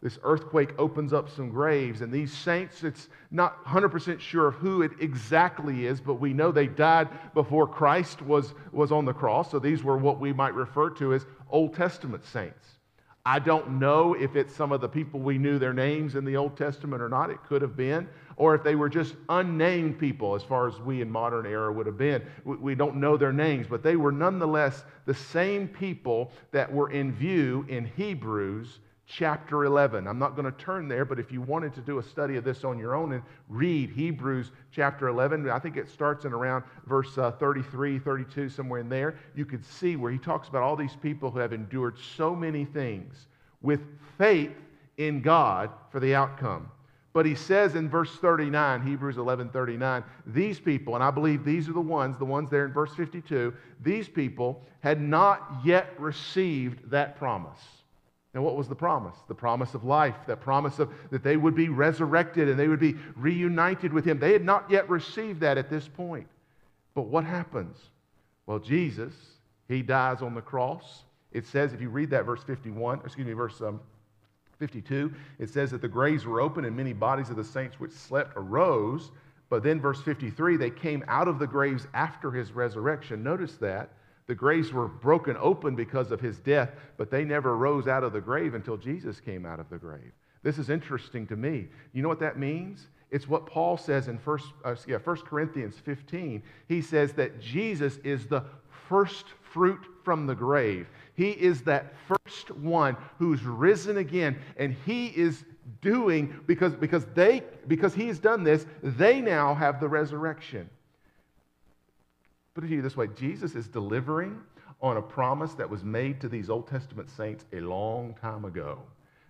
This 0.00 0.18
earthquake 0.22 0.70
opens 0.78 1.12
up 1.12 1.28
some 1.28 1.50
graves, 1.50 2.00
and 2.02 2.12
these 2.12 2.32
saints, 2.32 2.84
it's 2.84 3.08
not 3.32 3.64
100% 3.64 4.20
sure 4.20 4.48
of 4.48 4.54
who 4.54 4.82
it 4.82 4.92
exactly 5.00 5.86
is, 5.86 6.00
but 6.00 6.14
we 6.14 6.32
know 6.32 6.52
they 6.52 6.68
died 6.68 7.08
before 7.34 7.66
Christ 7.66 8.22
was, 8.22 8.54
was 8.72 8.92
on 8.92 9.04
the 9.04 9.12
cross. 9.12 9.50
So 9.50 9.58
these 9.58 9.82
were 9.82 9.96
what 9.96 10.20
we 10.20 10.32
might 10.32 10.54
refer 10.54 10.90
to 10.90 11.14
as 11.14 11.26
Old 11.50 11.74
Testament 11.74 12.24
saints. 12.24 12.77
I 13.26 13.38
don't 13.38 13.78
know 13.78 14.14
if 14.14 14.36
it's 14.36 14.54
some 14.54 14.72
of 14.72 14.80
the 14.80 14.88
people 14.88 15.20
we 15.20 15.38
knew 15.38 15.58
their 15.58 15.74
names 15.74 16.14
in 16.14 16.24
the 16.24 16.36
Old 16.36 16.56
Testament 16.56 17.02
or 17.02 17.08
not. 17.08 17.30
It 17.30 17.42
could 17.44 17.60
have 17.62 17.76
been. 17.76 18.08
Or 18.36 18.54
if 18.54 18.62
they 18.62 18.74
were 18.74 18.88
just 18.88 19.16
unnamed 19.28 19.98
people, 19.98 20.34
as 20.34 20.42
far 20.42 20.68
as 20.68 20.78
we 20.80 21.02
in 21.02 21.10
modern 21.10 21.44
era 21.44 21.72
would 21.72 21.86
have 21.86 21.98
been. 21.98 22.22
We 22.44 22.74
don't 22.74 22.96
know 22.96 23.16
their 23.16 23.32
names, 23.32 23.66
but 23.68 23.82
they 23.82 23.96
were 23.96 24.12
nonetheless 24.12 24.84
the 25.06 25.14
same 25.14 25.68
people 25.68 26.32
that 26.52 26.72
were 26.72 26.90
in 26.90 27.12
view 27.12 27.66
in 27.68 27.84
Hebrews 27.96 28.78
chapter 29.08 29.64
11. 29.64 30.06
I'm 30.06 30.18
not 30.18 30.36
going 30.36 30.44
to 30.44 30.58
turn 30.58 30.86
there, 30.86 31.06
but 31.06 31.18
if 31.18 31.32
you 31.32 31.40
wanted 31.40 31.74
to 31.74 31.80
do 31.80 31.98
a 31.98 32.02
study 32.02 32.36
of 32.36 32.44
this 32.44 32.62
on 32.62 32.78
your 32.78 32.94
own 32.94 33.12
and 33.12 33.22
read 33.48 33.90
Hebrews 33.90 34.52
chapter 34.70 35.08
11, 35.08 35.48
I 35.48 35.58
think 35.58 35.78
it 35.78 35.88
starts 35.88 36.26
in 36.26 36.32
around 36.32 36.62
verse 36.86 37.16
uh, 37.16 37.32
33, 37.32 37.98
32, 37.98 38.50
somewhere 38.50 38.80
in 38.80 38.88
there, 38.88 39.18
you 39.34 39.46
could 39.46 39.64
see 39.64 39.96
where 39.96 40.12
he 40.12 40.18
talks 40.18 40.48
about 40.48 40.62
all 40.62 40.76
these 40.76 40.94
people 41.02 41.30
who 41.30 41.38
have 41.38 41.54
endured 41.54 41.96
so 42.16 42.36
many 42.36 42.66
things 42.66 43.28
with 43.62 43.80
faith 44.18 44.52
in 44.98 45.22
God 45.22 45.70
for 45.90 46.00
the 46.00 46.14
outcome. 46.14 46.70
But 47.14 47.24
he 47.24 47.34
says 47.34 47.74
in 47.74 47.88
verse 47.88 48.14
39, 48.16 48.86
Hebrews 48.86 49.16
11 49.16 49.48
39, 49.48 50.04
these 50.26 50.60
people, 50.60 50.94
and 50.94 51.02
I 51.02 51.10
believe 51.10 51.44
these 51.44 51.68
are 51.68 51.72
the 51.72 51.80
ones, 51.80 52.18
the 52.18 52.26
ones 52.26 52.50
there 52.50 52.66
in 52.66 52.72
verse 52.72 52.94
52, 52.94 53.54
these 53.82 54.06
people 54.06 54.62
had 54.80 55.00
not 55.00 55.60
yet 55.64 55.98
received 55.98 56.90
that 56.90 57.16
promise. 57.16 57.58
And 58.34 58.44
what 58.44 58.56
was 58.56 58.68
the 58.68 58.74
promise? 58.74 59.16
The 59.26 59.34
promise 59.34 59.74
of 59.74 59.84
life, 59.84 60.14
that 60.26 60.40
promise 60.40 60.78
of 60.78 60.92
that 61.10 61.22
they 61.22 61.36
would 61.36 61.54
be 61.54 61.68
resurrected 61.68 62.48
and 62.48 62.58
they 62.58 62.68
would 62.68 62.80
be 62.80 62.94
reunited 63.16 63.92
with 63.92 64.04
him. 64.04 64.18
They 64.18 64.32
had 64.32 64.44
not 64.44 64.70
yet 64.70 64.88
received 64.88 65.40
that 65.40 65.56
at 65.56 65.70
this 65.70 65.88
point. 65.88 66.26
But 66.94 67.06
what 67.06 67.24
happens? 67.24 67.76
Well, 68.46 68.58
Jesus, 68.58 69.14
he 69.68 69.82
dies 69.82 70.20
on 70.22 70.34
the 70.34 70.40
cross. 70.42 71.04
It 71.32 71.46
says, 71.46 71.72
if 71.72 71.80
you 71.80 71.88
read 71.88 72.10
that 72.10 72.24
verse 72.24 72.42
51, 72.42 73.00
excuse 73.04 73.26
me, 73.26 73.32
verse 73.32 73.60
um, 73.60 73.80
52, 74.58 75.12
it 75.38 75.48
says 75.48 75.70
that 75.70 75.80
the 75.80 75.88
graves 75.88 76.24
were 76.24 76.40
open 76.40 76.64
and 76.64 76.76
many 76.76 76.92
bodies 76.92 77.30
of 77.30 77.36
the 77.36 77.44
saints 77.44 77.78
which 77.78 77.92
slept 77.92 78.32
arose. 78.36 79.10
But 79.50 79.62
then, 79.62 79.80
verse 79.80 80.02
53, 80.02 80.56
they 80.56 80.70
came 80.70 81.04
out 81.08 81.28
of 81.28 81.38
the 81.38 81.46
graves 81.46 81.86
after 81.94 82.30
his 82.30 82.52
resurrection. 82.52 83.22
Notice 83.22 83.56
that. 83.56 83.90
The 84.28 84.34
graves 84.34 84.72
were 84.72 84.86
broken 84.86 85.36
open 85.40 85.74
because 85.74 86.12
of 86.12 86.20
his 86.20 86.38
death, 86.38 86.70
but 86.98 87.10
they 87.10 87.24
never 87.24 87.56
rose 87.56 87.88
out 87.88 88.04
of 88.04 88.12
the 88.12 88.20
grave 88.20 88.54
until 88.54 88.76
Jesus 88.76 89.20
came 89.20 89.44
out 89.44 89.58
of 89.58 89.68
the 89.70 89.78
grave. 89.78 90.12
This 90.42 90.58
is 90.58 90.70
interesting 90.70 91.26
to 91.28 91.36
me. 91.36 91.68
You 91.92 92.02
know 92.02 92.08
what 92.08 92.20
that 92.20 92.38
means? 92.38 92.88
It's 93.10 93.26
what 93.26 93.46
Paul 93.46 93.78
says 93.78 94.06
in 94.08 94.18
1, 94.18 94.38
uh, 94.64 94.76
yeah, 94.86 94.98
1 94.98 95.16
Corinthians 95.22 95.76
15. 95.82 96.42
He 96.68 96.82
says 96.82 97.14
that 97.14 97.40
Jesus 97.40 97.96
is 98.04 98.26
the 98.26 98.44
first 98.88 99.24
fruit 99.50 99.80
from 100.04 100.26
the 100.26 100.34
grave. 100.34 100.88
He 101.14 101.30
is 101.30 101.62
that 101.62 101.94
first 102.06 102.50
one 102.50 102.96
who's 103.18 103.42
risen 103.42 103.96
again, 103.96 104.38
and 104.58 104.76
he 104.84 105.06
is 105.08 105.44
doing 105.80 106.38
because 106.46 106.74
because 106.74 107.04
they 107.14 107.42
because 107.66 107.94
he's 107.94 108.18
done 108.18 108.44
this, 108.44 108.66
they 108.82 109.20
now 109.20 109.54
have 109.54 109.80
the 109.80 109.88
resurrection. 109.88 110.68
Put 112.58 112.64
it 112.64 112.70
to 112.70 112.74
you 112.74 112.82
this 112.82 112.96
way 112.96 113.06
Jesus 113.14 113.54
is 113.54 113.68
delivering 113.68 114.36
on 114.82 114.96
a 114.96 115.00
promise 115.00 115.54
that 115.54 115.70
was 115.70 115.84
made 115.84 116.20
to 116.20 116.28
these 116.28 116.50
Old 116.50 116.66
Testament 116.66 117.08
saints 117.08 117.44
a 117.52 117.60
long 117.60 118.16
time 118.20 118.44
ago. 118.44 118.80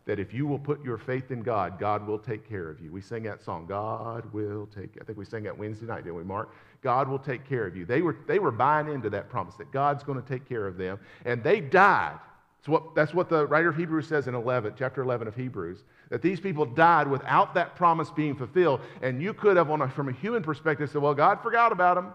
That 0.07 0.19
if 0.19 0.33
you 0.33 0.47
will 0.47 0.59
put 0.59 0.83
your 0.83 0.97
faith 0.97 1.31
in 1.31 1.43
God, 1.43 1.79
God 1.79 2.07
will 2.07 2.19
take 2.19 2.49
care 2.49 2.71
of 2.71 2.81
you. 2.81 2.91
We 2.91 3.03
sang 3.03 3.25
that 3.25 3.43
song, 3.43 3.67
God 3.67 4.25
will 4.33 4.67
take 4.75 4.97
I 4.99 5.05
think 5.05 5.19
we 5.19 5.27
sang 5.27 5.43
that 5.43 5.59
Wednesday 5.59 5.85
night, 5.85 6.05
didn't 6.05 6.17
we, 6.17 6.25
Mark? 6.25 6.55
God 6.81 7.07
will 7.07 7.19
take 7.19 7.47
care 7.47 7.67
of 7.67 7.77
you. 7.77 7.85
They 7.85 8.01
were, 8.01 8.17
they 8.27 8.39
were 8.39 8.51
buying 8.51 8.89
into 8.89 9.11
that 9.11 9.29
promise 9.29 9.57
that 9.57 9.71
God's 9.73 10.03
going 10.03 10.19
to 10.19 10.27
take 10.27 10.49
care 10.49 10.67
of 10.67 10.79
them. 10.79 10.99
And 11.27 11.45
they 11.45 11.61
died. 11.61 12.19
That's 12.61 12.69
what, 12.69 12.95
that's 12.95 13.13
what 13.13 13.29
the 13.29 13.47
writer 13.47 13.69
of 13.69 13.77
Hebrews 13.77 14.09
says 14.09 14.27
in 14.27 14.35
11, 14.35 14.73
chapter 14.79 15.03
11 15.03 15.29
of 15.29 15.37
Hebrews, 15.37 15.85
that 16.09 16.23
these 16.23 16.41
people 16.41 16.65
died 16.65 17.07
without 17.07 17.53
that 17.57 17.77
promise 17.77 18.11
being 18.11 18.35
fulfilled. 18.35 18.81
And 19.03 19.21
you 19.21 19.35
could 19.35 19.59
have, 19.59 19.69
a, 19.69 19.89
from 19.91 20.09
a 20.09 20.13
human 20.13 20.43
perspective, 20.43 20.89
said, 20.89 21.03
well, 21.03 21.13
God 21.13 21.43
forgot 21.43 21.73
about 21.73 21.97
them. 21.97 22.15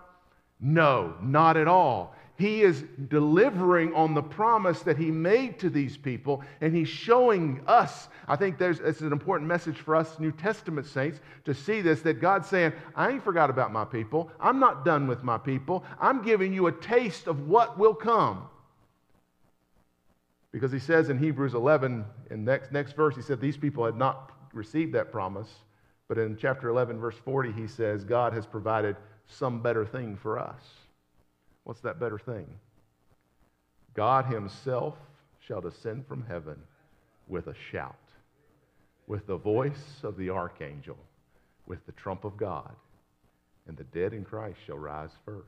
No, 0.60 1.16
not 1.22 1.58
at 1.58 1.68
all. 1.68 2.16
He 2.36 2.62
is 2.62 2.84
delivering 3.10 3.94
on 3.94 4.16
the 4.16 4.24
promise 4.24 4.82
that 4.82 4.98
he 4.98 5.12
made 5.12 5.60
to 5.60 5.70
these 5.70 5.98
people, 5.98 6.42
and 6.62 6.76
he's 6.76 6.88
showing 6.88 7.62
us. 7.68 8.08
I 8.28 8.36
think 8.36 8.58
there's, 8.58 8.80
it's 8.80 9.02
an 9.02 9.12
important 9.12 9.48
message 9.48 9.78
for 9.78 9.96
us 9.96 10.20
New 10.20 10.32
Testament 10.32 10.88
saints 10.88 11.20
to 11.46 11.54
see 11.54 11.82
this 11.82 12.02
that 12.02 12.20
God's 12.20 12.50
saying, 12.50 12.74
I 12.96 13.12
ain't 13.12 13.24
forgot 13.24 13.52
about 13.52 13.72
my 13.72 13.86
people. 13.86 14.32
I'm 14.40 14.60
not 14.60 14.84
done 14.84 15.08
with 15.08 15.24
my 15.24 15.38
people. 15.38 15.84
I'm 16.02 16.24
giving 16.24 16.54
you 16.54 16.68
a 16.68 16.72
taste 16.72 17.28
of 17.28 17.48
what 17.48 17.78
will 17.78 17.94
come. 17.94 18.48
Because 20.52 20.72
he 20.72 20.80
says 20.80 21.10
in 21.10 21.20
Hebrews 21.20 21.54
11, 21.54 22.04
in 22.32 22.46
next, 22.46 22.72
next 22.72 22.96
verse, 22.96 23.16
he 23.16 23.22
said 23.22 23.42
these 23.42 23.58
people 23.58 23.86
had 23.86 23.96
not 23.96 24.32
received 24.54 24.94
that 24.94 25.12
promise. 25.12 25.50
But 26.08 26.18
in 26.18 26.36
chapter 26.38 26.70
11, 26.70 27.00
verse 27.00 27.16
40, 27.24 27.52
he 27.52 27.68
says, 27.68 28.04
God 28.04 28.34
has 28.34 28.46
provided 28.46 28.96
some 29.28 29.62
better 29.62 29.86
thing 29.86 30.16
for 30.16 30.40
us. 30.40 30.62
What's 31.64 31.82
that 31.82 32.00
better 32.00 32.20
thing? 32.20 32.48
God 33.94 34.26
Himself 34.26 34.96
shall 35.40 35.62
descend 35.62 36.08
from 36.08 36.26
heaven 36.26 36.58
with 37.28 37.48
a 37.48 37.56
shout, 37.72 37.96
with 39.08 39.28
the 39.28 39.38
voice 39.38 40.02
of 40.04 40.18
the 40.18 40.30
archangel, 40.30 40.98
with 41.68 41.86
the 41.86 41.92
trump 41.94 42.24
of 42.26 42.38
God, 42.38 42.76
and 43.68 43.78
the 43.78 43.84
dead 43.86 44.14
in 44.14 44.26
Christ 44.26 44.58
shall 44.66 44.78
rise 44.78 45.12
first. 45.26 45.48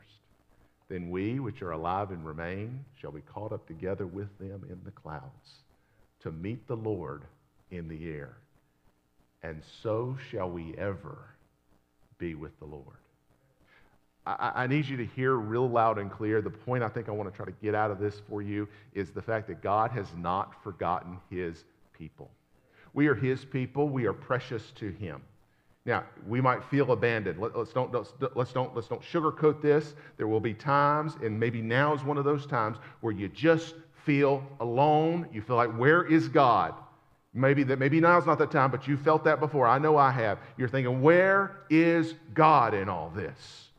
Then 0.87 1.09
we, 1.09 1.39
which 1.39 1.61
are 1.61 1.71
alive 1.71 2.11
and 2.11 2.25
remain, 2.25 2.85
shall 2.99 3.11
be 3.11 3.21
caught 3.21 3.51
up 3.51 3.67
together 3.67 4.05
with 4.05 4.37
them 4.37 4.63
in 4.69 4.79
the 4.85 4.91
clouds 4.91 5.63
to 6.21 6.31
meet 6.31 6.67
the 6.67 6.77
Lord 6.77 7.23
in 7.71 7.87
the 7.87 8.09
air. 8.09 8.37
And 9.43 9.61
so 9.83 10.17
shall 10.31 10.49
we 10.49 10.75
ever 10.77 11.17
be 12.17 12.35
with 12.35 12.57
the 12.59 12.65
Lord. 12.65 12.97
I, 14.25 14.51
I, 14.55 14.67
need 14.67 14.85
you 14.87 14.97
to 14.97 15.05
hear 15.05 15.35
real 15.35 15.69
loud 15.69 15.99
and 15.99 16.11
clear. 16.11 16.41
The 16.41 16.49
point 16.49 16.83
I 16.83 16.89
think 16.89 17.09
I 17.09 17.11
want 17.11 17.31
to 17.31 17.35
try 17.35 17.45
to 17.45 17.51
get 17.61 17.75
out 17.75 17.91
of 17.91 17.99
this 17.99 18.21
for 18.27 18.41
you 18.41 18.67
is 18.93 19.11
the 19.11 19.21
fact 19.21 19.47
that 19.47 19.61
God 19.61 19.91
has 19.91 20.07
not 20.17 20.63
forgotten 20.63 21.19
his 21.29 21.63
people. 21.93 22.31
We 22.93 23.07
are 23.07 23.15
his 23.15 23.45
people, 23.45 23.89
we 23.89 24.05
are 24.05 24.13
precious 24.13 24.71
to 24.75 24.89
him. 24.89 25.21
Now, 25.85 26.03
we 26.27 26.41
might 26.41 26.63
feel 26.63 26.91
abandoned. 26.91 27.39
Let, 27.39 27.55
us 27.55 27.71
don't, 27.71 27.93
let's, 27.93 28.13
let's, 28.33 28.51
don't, 28.51 28.73
let's 28.75 28.87
don't 28.87 29.03
sugarcoat 29.03 29.61
this. 29.61 29.93
There 30.17 30.27
will 30.27 30.39
be 30.39 30.53
times, 30.53 31.15
and 31.21 31.39
maybe 31.39 31.61
now 31.61 31.93
is 31.93 32.03
one 32.03 32.17
of 32.17 32.25
those 32.25 32.47
times, 32.47 32.77
where 33.01 33.13
you 33.13 33.27
just 33.27 33.75
feel 34.03 34.43
alone. 34.59 35.27
You 35.31 35.43
feel 35.43 35.57
like, 35.57 35.77
where 35.77 36.03
is 36.03 36.27
God? 36.27 36.73
Maybe 37.35 37.63
that 37.63 37.77
maybe 37.77 37.99
now's 37.99 38.25
not 38.25 38.39
that 38.39 38.49
time, 38.49 38.71
but 38.71 38.87
you 38.87 38.97
felt 38.97 39.25
that 39.25 39.39
before. 39.39 39.67
I 39.67 39.77
know 39.77 39.97
I 39.97 40.09
have. 40.09 40.39
You're 40.57 40.69
thinking, 40.69 41.01
where 41.01 41.57
is 41.69 42.15
God 42.33 42.73
in 42.73 42.89
all 42.89 43.11
this? 43.13 43.69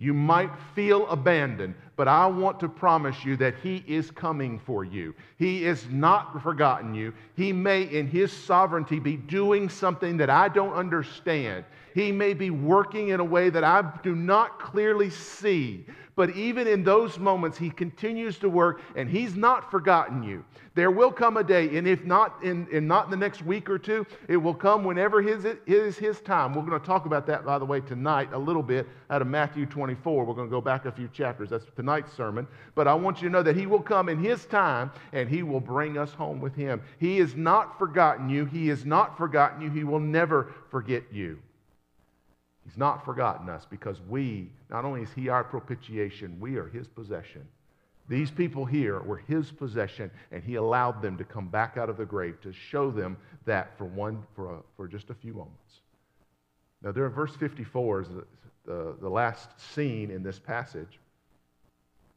You 0.00 0.14
might 0.14 0.50
feel 0.76 1.08
abandoned, 1.08 1.74
but 1.96 2.06
I 2.06 2.26
want 2.26 2.60
to 2.60 2.68
promise 2.68 3.24
you 3.24 3.36
that 3.38 3.56
He 3.62 3.82
is 3.88 4.12
coming 4.12 4.60
for 4.60 4.84
you. 4.84 5.12
He 5.38 5.64
is 5.64 5.86
not 5.90 6.40
forgotten 6.40 6.94
you. 6.94 7.12
He 7.34 7.52
may, 7.52 7.82
in 7.82 8.06
His 8.06 8.32
sovereignty, 8.32 9.00
be 9.00 9.16
doing 9.16 9.68
something 9.68 10.16
that 10.18 10.30
I 10.30 10.48
don't 10.48 10.72
understand. 10.72 11.64
He 11.94 12.12
may 12.12 12.32
be 12.32 12.50
working 12.50 13.08
in 13.08 13.18
a 13.18 13.24
way 13.24 13.50
that 13.50 13.64
I 13.64 13.82
do 14.04 14.14
not 14.14 14.60
clearly 14.60 15.10
see, 15.10 15.84
But 16.18 16.30
even 16.30 16.66
in 16.66 16.82
those 16.82 17.16
moments, 17.16 17.56
He 17.56 17.70
continues 17.70 18.38
to 18.38 18.48
work 18.48 18.80
and 18.96 19.08
He's 19.08 19.36
not 19.36 19.70
forgotten 19.70 20.24
you. 20.24 20.44
There 20.74 20.90
will 20.90 21.12
come 21.12 21.36
a 21.36 21.44
day, 21.44 21.76
and 21.76 21.86
if 21.86 22.04
not 22.04 22.42
in, 22.42 22.66
not 22.88 23.04
in 23.04 23.12
the 23.12 23.16
next 23.16 23.44
week 23.44 23.70
or 23.70 23.78
two, 23.78 24.04
it 24.26 24.36
will 24.36 24.52
come 24.52 24.82
whenever 24.82 25.22
his, 25.22 25.44
it 25.44 25.62
is 25.68 25.96
His 25.96 26.20
time. 26.20 26.54
We're 26.54 26.62
going 26.62 26.80
to 26.80 26.84
talk 26.84 27.06
about 27.06 27.24
that, 27.28 27.46
by 27.46 27.60
the 27.60 27.64
way, 27.64 27.80
tonight 27.80 28.30
a 28.32 28.38
little 28.38 28.64
bit 28.64 28.88
out 29.10 29.22
of 29.22 29.28
Matthew 29.28 29.64
24. 29.64 30.24
We're 30.24 30.34
going 30.34 30.48
to 30.48 30.50
go 30.50 30.60
back 30.60 30.86
a 30.86 30.90
few 30.90 31.06
chapters. 31.06 31.50
That's 31.50 31.66
tonight's 31.76 32.12
sermon. 32.12 32.48
But 32.74 32.88
I 32.88 32.94
want 32.94 33.22
you 33.22 33.28
to 33.28 33.32
know 33.32 33.44
that 33.44 33.54
He 33.54 33.66
will 33.66 33.78
come 33.78 34.08
in 34.08 34.18
His 34.18 34.44
time 34.46 34.90
and 35.12 35.28
He 35.28 35.44
will 35.44 35.60
bring 35.60 35.98
us 35.98 36.12
home 36.14 36.40
with 36.40 36.56
Him. 36.56 36.82
He 36.98 37.18
has 37.18 37.36
not 37.36 37.78
forgotten 37.78 38.28
you. 38.28 38.44
He 38.44 38.66
has 38.66 38.84
not 38.84 39.16
forgotten 39.16 39.62
you. 39.62 39.70
He 39.70 39.84
will 39.84 40.00
never 40.00 40.52
forget 40.68 41.04
you. 41.12 41.38
He's 42.68 42.76
not 42.76 43.02
forgotten 43.02 43.48
us 43.48 43.66
because 43.68 43.98
we, 44.10 44.50
not 44.68 44.84
only 44.84 45.00
is 45.00 45.08
He 45.14 45.30
our 45.30 45.42
propitiation, 45.42 46.38
we 46.38 46.56
are 46.56 46.68
His 46.68 46.86
possession. 46.86 47.48
These 48.10 48.30
people 48.30 48.66
here 48.66 49.00
were 49.00 49.16
His 49.16 49.50
possession, 49.50 50.10
and 50.32 50.42
He 50.44 50.56
allowed 50.56 51.00
them 51.00 51.16
to 51.16 51.24
come 51.24 51.48
back 51.48 51.78
out 51.78 51.88
of 51.88 51.96
the 51.96 52.04
grave 52.04 52.38
to 52.42 52.52
show 52.52 52.90
them 52.90 53.16
that 53.46 53.78
for, 53.78 53.86
one, 53.86 54.22
for, 54.36 54.56
a, 54.56 54.58
for 54.76 54.86
just 54.86 55.08
a 55.08 55.14
few 55.14 55.32
moments. 55.32 55.80
Now, 56.82 56.92
there 56.92 57.06
in 57.06 57.12
verse 57.12 57.34
54 57.36 58.02
is 58.02 58.08
the, 58.08 58.24
the, 58.66 58.96
the 59.00 59.08
last 59.08 59.48
scene 59.58 60.10
in 60.10 60.22
this 60.22 60.38
passage. 60.38 61.00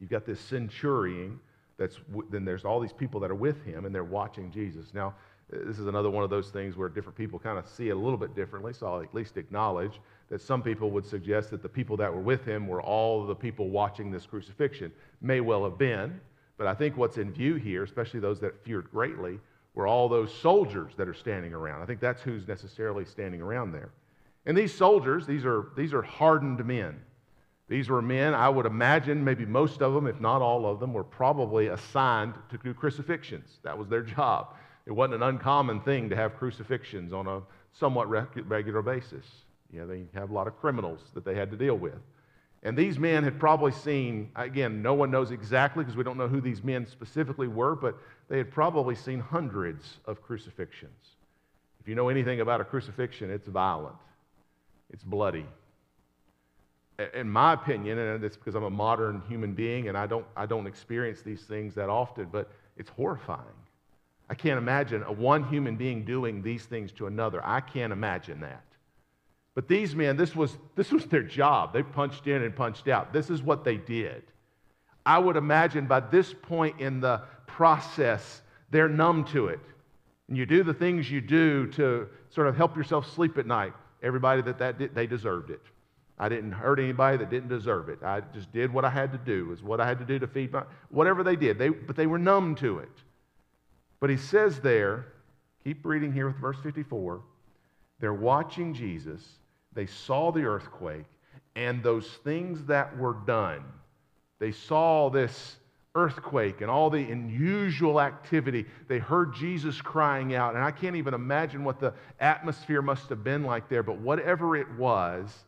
You've 0.00 0.10
got 0.10 0.26
this 0.26 0.38
centurion 0.38 1.40
that's, 1.78 1.96
then 2.30 2.44
there's 2.44 2.66
all 2.66 2.78
these 2.78 2.92
people 2.92 3.20
that 3.20 3.30
are 3.30 3.34
with 3.34 3.64
him, 3.64 3.86
and 3.86 3.94
they're 3.94 4.04
watching 4.04 4.50
Jesus. 4.50 4.92
Now, 4.92 5.14
this 5.52 5.78
is 5.78 5.86
another 5.86 6.08
one 6.08 6.24
of 6.24 6.30
those 6.30 6.48
things 6.50 6.76
where 6.76 6.88
different 6.88 7.16
people 7.16 7.38
kind 7.38 7.58
of 7.58 7.68
see 7.68 7.88
it 7.88 7.92
a 7.92 7.98
little 7.98 8.16
bit 8.16 8.34
differently, 8.34 8.72
so 8.72 8.86
I'll 8.86 9.02
at 9.02 9.14
least 9.14 9.36
acknowledge 9.36 10.00
that 10.32 10.40
some 10.40 10.62
people 10.62 10.90
would 10.90 11.04
suggest 11.04 11.50
that 11.50 11.60
the 11.62 11.68
people 11.68 11.94
that 11.94 12.10
were 12.10 12.22
with 12.22 12.42
him 12.42 12.66
were 12.66 12.80
all 12.80 13.26
the 13.26 13.34
people 13.34 13.68
watching 13.68 14.10
this 14.10 14.24
crucifixion. 14.24 14.90
May 15.20 15.40
well 15.40 15.62
have 15.64 15.76
been, 15.76 16.18
but 16.56 16.66
I 16.66 16.72
think 16.72 16.96
what's 16.96 17.18
in 17.18 17.30
view 17.30 17.56
here, 17.56 17.82
especially 17.82 18.18
those 18.18 18.40
that 18.40 18.64
feared 18.64 18.90
greatly, 18.90 19.38
were 19.74 19.86
all 19.86 20.08
those 20.08 20.34
soldiers 20.34 20.94
that 20.96 21.06
are 21.06 21.12
standing 21.12 21.52
around. 21.52 21.82
I 21.82 21.84
think 21.84 22.00
that's 22.00 22.22
who's 22.22 22.48
necessarily 22.48 23.04
standing 23.04 23.42
around 23.42 23.72
there. 23.72 23.90
And 24.46 24.56
these 24.56 24.72
soldiers, 24.72 25.26
these 25.26 25.44
are, 25.44 25.66
these 25.76 25.92
are 25.92 26.00
hardened 26.00 26.64
men. 26.64 26.98
These 27.68 27.90
were 27.90 28.00
men, 28.00 28.32
I 28.32 28.48
would 28.48 28.64
imagine, 28.64 29.22
maybe 29.22 29.44
most 29.44 29.82
of 29.82 29.92
them, 29.92 30.06
if 30.06 30.18
not 30.18 30.40
all 30.40 30.64
of 30.64 30.80
them, 30.80 30.94
were 30.94 31.04
probably 31.04 31.66
assigned 31.66 32.36
to 32.48 32.56
do 32.56 32.72
crucifixions. 32.72 33.58
That 33.64 33.76
was 33.76 33.90
their 33.90 34.02
job. 34.02 34.54
It 34.86 34.92
wasn't 34.92 35.16
an 35.16 35.24
uncommon 35.24 35.82
thing 35.82 36.08
to 36.08 36.16
have 36.16 36.38
crucifixions 36.38 37.12
on 37.12 37.26
a 37.26 37.42
somewhat 37.74 38.08
regular 38.08 38.80
basis. 38.80 39.26
Know, 39.80 39.86
they 39.86 40.04
have 40.14 40.30
a 40.30 40.34
lot 40.34 40.46
of 40.46 40.58
criminals 40.58 41.00
that 41.14 41.24
they 41.24 41.34
had 41.34 41.50
to 41.50 41.56
deal 41.56 41.76
with. 41.76 41.98
And 42.62 42.76
these 42.76 42.98
men 42.98 43.24
had 43.24 43.40
probably 43.40 43.72
seen, 43.72 44.30
again, 44.36 44.82
no 44.82 44.94
one 44.94 45.10
knows 45.10 45.32
exactly 45.32 45.82
because 45.82 45.96
we 45.96 46.04
don't 46.04 46.16
know 46.16 46.28
who 46.28 46.40
these 46.40 46.62
men 46.62 46.86
specifically 46.86 47.48
were, 47.48 47.74
but 47.74 47.96
they 48.28 48.38
had 48.38 48.50
probably 48.52 48.94
seen 48.94 49.18
hundreds 49.18 49.98
of 50.04 50.22
crucifixions. 50.22 51.16
If 51.80 51.88
you 51.88 51.96
know 51.96 52.08
anything 52.08 52.40
about 52.40 52.60
a 52.60 52.64
crucifixion, 52.64 53.30
it's 53.30 53.48
violent, 53.48 53.96
it's 54.92 55.02
bloody. 55.02 55.46
In 57.14 57.28
my 57.28 57.54
opinion, 57.54 57.98
and 57.98 58.22
it's 58.22 58.36
because 58.36 58.54
I'm 58.54 58.62
a 58.62 58.70
modern 58.70 59.22
human 59.28 59.54
being 59.54 59.88
and 59.88 59.98
I 59.98 60.06
don't, 60.06 60.26
I 60.36 60.46
don't 60.46 60.68
experience 60.68 61.22
these 61.22 61.42
things 61.42 61.74
that 61.74 61.88
often, 61.88 62.28
but 62.30 62.48
it's 62.76 62.90
horrifying. 62.90 63.40
I 64.30 64.34
can't 64.34 64.58
imagine 64.58 65.02
a 65.02 65.12
one 65.12 65.42
human 65.48 65.74
being 65.76 66.04
doing 66.04 66.42
these 66.42 66.64
things 66.64 66.92
to 66.92 67.08
another. 67.08 67.44
I 67.44 67.60
can't 67.60 67.92
imagine 67.92 68.40
that. 68.40 68.62
But 69.54 69.68
these 69.68 69.94
men, 69.94 70.16
this 70.16 70.34
was, 70.34 70.56
this 70.76 70.90
was 70.90 71.04
their 71.06 71.22
job. 71.22 71.72
They 71.72 71.82
punched 71.82 72.26
in 72.26 72.42
and 72.42 72.56
punched 72.56 72.88
out. 72.88 73.12
This 73.12 73.28
is 73.28 73.42
what 73.42 73.64
they 73.64 73.76
did. 73.76 74.22
I 75.04 75.18
would 75.18 75.36
imagine 75.36 75.86
by 75.86 76.00
this 76.00 76.32
point 76.32 76.80
in 76.80 77.00
the 77.00 77.22
process, 77.46 78.42
they're 78.70 78.88
numb 78.88 79.24
to 79.26 79.48
it. 79.48 79.60
And 80.28 80.38
you 80.38 80.46
do 80.46 80.62
the 80.62 80.72
things 80.72 81.10
you 81.10 81.20
do 81.20 81.66
to 81.72 82.08
sort 82.30 82.46
of 82.46 82.56
help 82.56 82.76
yourself 82.76 83.12
sleep 83.12 83.36
at 83.36 83.46
night. 83.46 83.74
Everybody 84.02 84.40
that, 84.42 84.58
that 84.58 84.78
did, 84.78 84.94
they 84.94 85.06
deserved 85.06 85.50
it. 85.50 85.60
I 86.18 86.28
didn't 86.28 86.52
hurt 86.52 86.78
anybody 86.78 87.18
that 87.18 87.30
didn't 87.30 87.48
deserve 87.48 87.88
it. 87.88 88.02
I 88.02 88.20
just 88.32 88.52
did 88.52 88.72
what 88.72 88.84
I 88.84 88.90
had 88.90 89.12
to 89.12 89.18
do. 89.18 89.46
Was 89.46 89.62
what 89.62 89.80
I 89.80 89.86
had 89.86 89.98
to 89.98 90.04
do 90.04 90.18
to 90.18 90.26
feed 90.26 90.52
my 90.52 90.62
whatever 90.88 91.22
they 91.22 91.36
did. 91.36 91.58
They, 91.58 91.68
but 91.68 91.96
they 91.96 92.06
were 92.06 92.18
numb 92.18 92.54
to 92.56 92.78
it. 92.78 92.92
But 94.00 94.10
he 94.10 94.16
says 94.16 94.60
there, 94.60 95.06
keep 95.64 95.84
reading 95.84 96.12
here 96.12 96.28
with 96.28 96.36
verse 96.36 96.58
54. 96.62 97.22
They're 98.00 98.14
watching 98.14 98.72
Jesus 98.72 99.22
they 99.74 99.86
saw 99.86 100.32
the 100.32 100.44
earthquake 100.44 101.06
and 101.56 101.82
those 101.82 102.08
things 102.24 102.64
that 102.66 102.96
were 102.96 103.16
done. 103.26 103.62
They 104.38 104.52
saw 104.52 105.10
this 105.10 105.56
earthquake 105.94 106.62
and 106.62 106.70
all 106.70 106.88
the 106.88 107.10
unusual 107.10 108.00
activity. 108.00 108.66
They 108.88 108.98
heard 108.98 109.34
Jesus 109.34 109.80
crying 109.80 110.34
out. 110.34 110.54
And 110.54 110.64
I 110.64 110.70
can't 110.70 110.96
even 110.96 111.14
imagine 111.14 111.64
what 111.64 111.80
the 111.80 111.92
atmosphere 112.18 112.82
must 112.82 113.08
have 113.10 113.22
been 113.22 113.44
like 113.44 113.68
there, 113.68 113.82
but 113.82 113.98
whatever 113.98 114.56
it 114.56 114.70
was, 114.78 115.44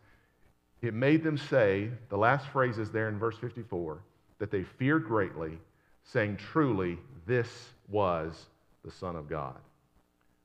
it 0.83 0.93
made 0.93 1.23
them 1.23 1.39
say, 1.39 1.89
the 2.11 2.19
last 2.19 2.47
phrase 2.49 2.79
is 2.79 2.91
there 2.91 3.09
in 3.09 3.19
verse 3.19 3.39
54, 3.39 4.03
that 4.39 4.51
they 4.51 4.65
feared 4.65 5.07
greatly, 5.07 5.59
saying, 6.05 6.37
Truly, 6.37 6.99
this 7.27 7.49
was 7.89 8.47
the 8.85 8.91
Son 8.91 9.17
of 9.17 9.29
God. 9.29 9.57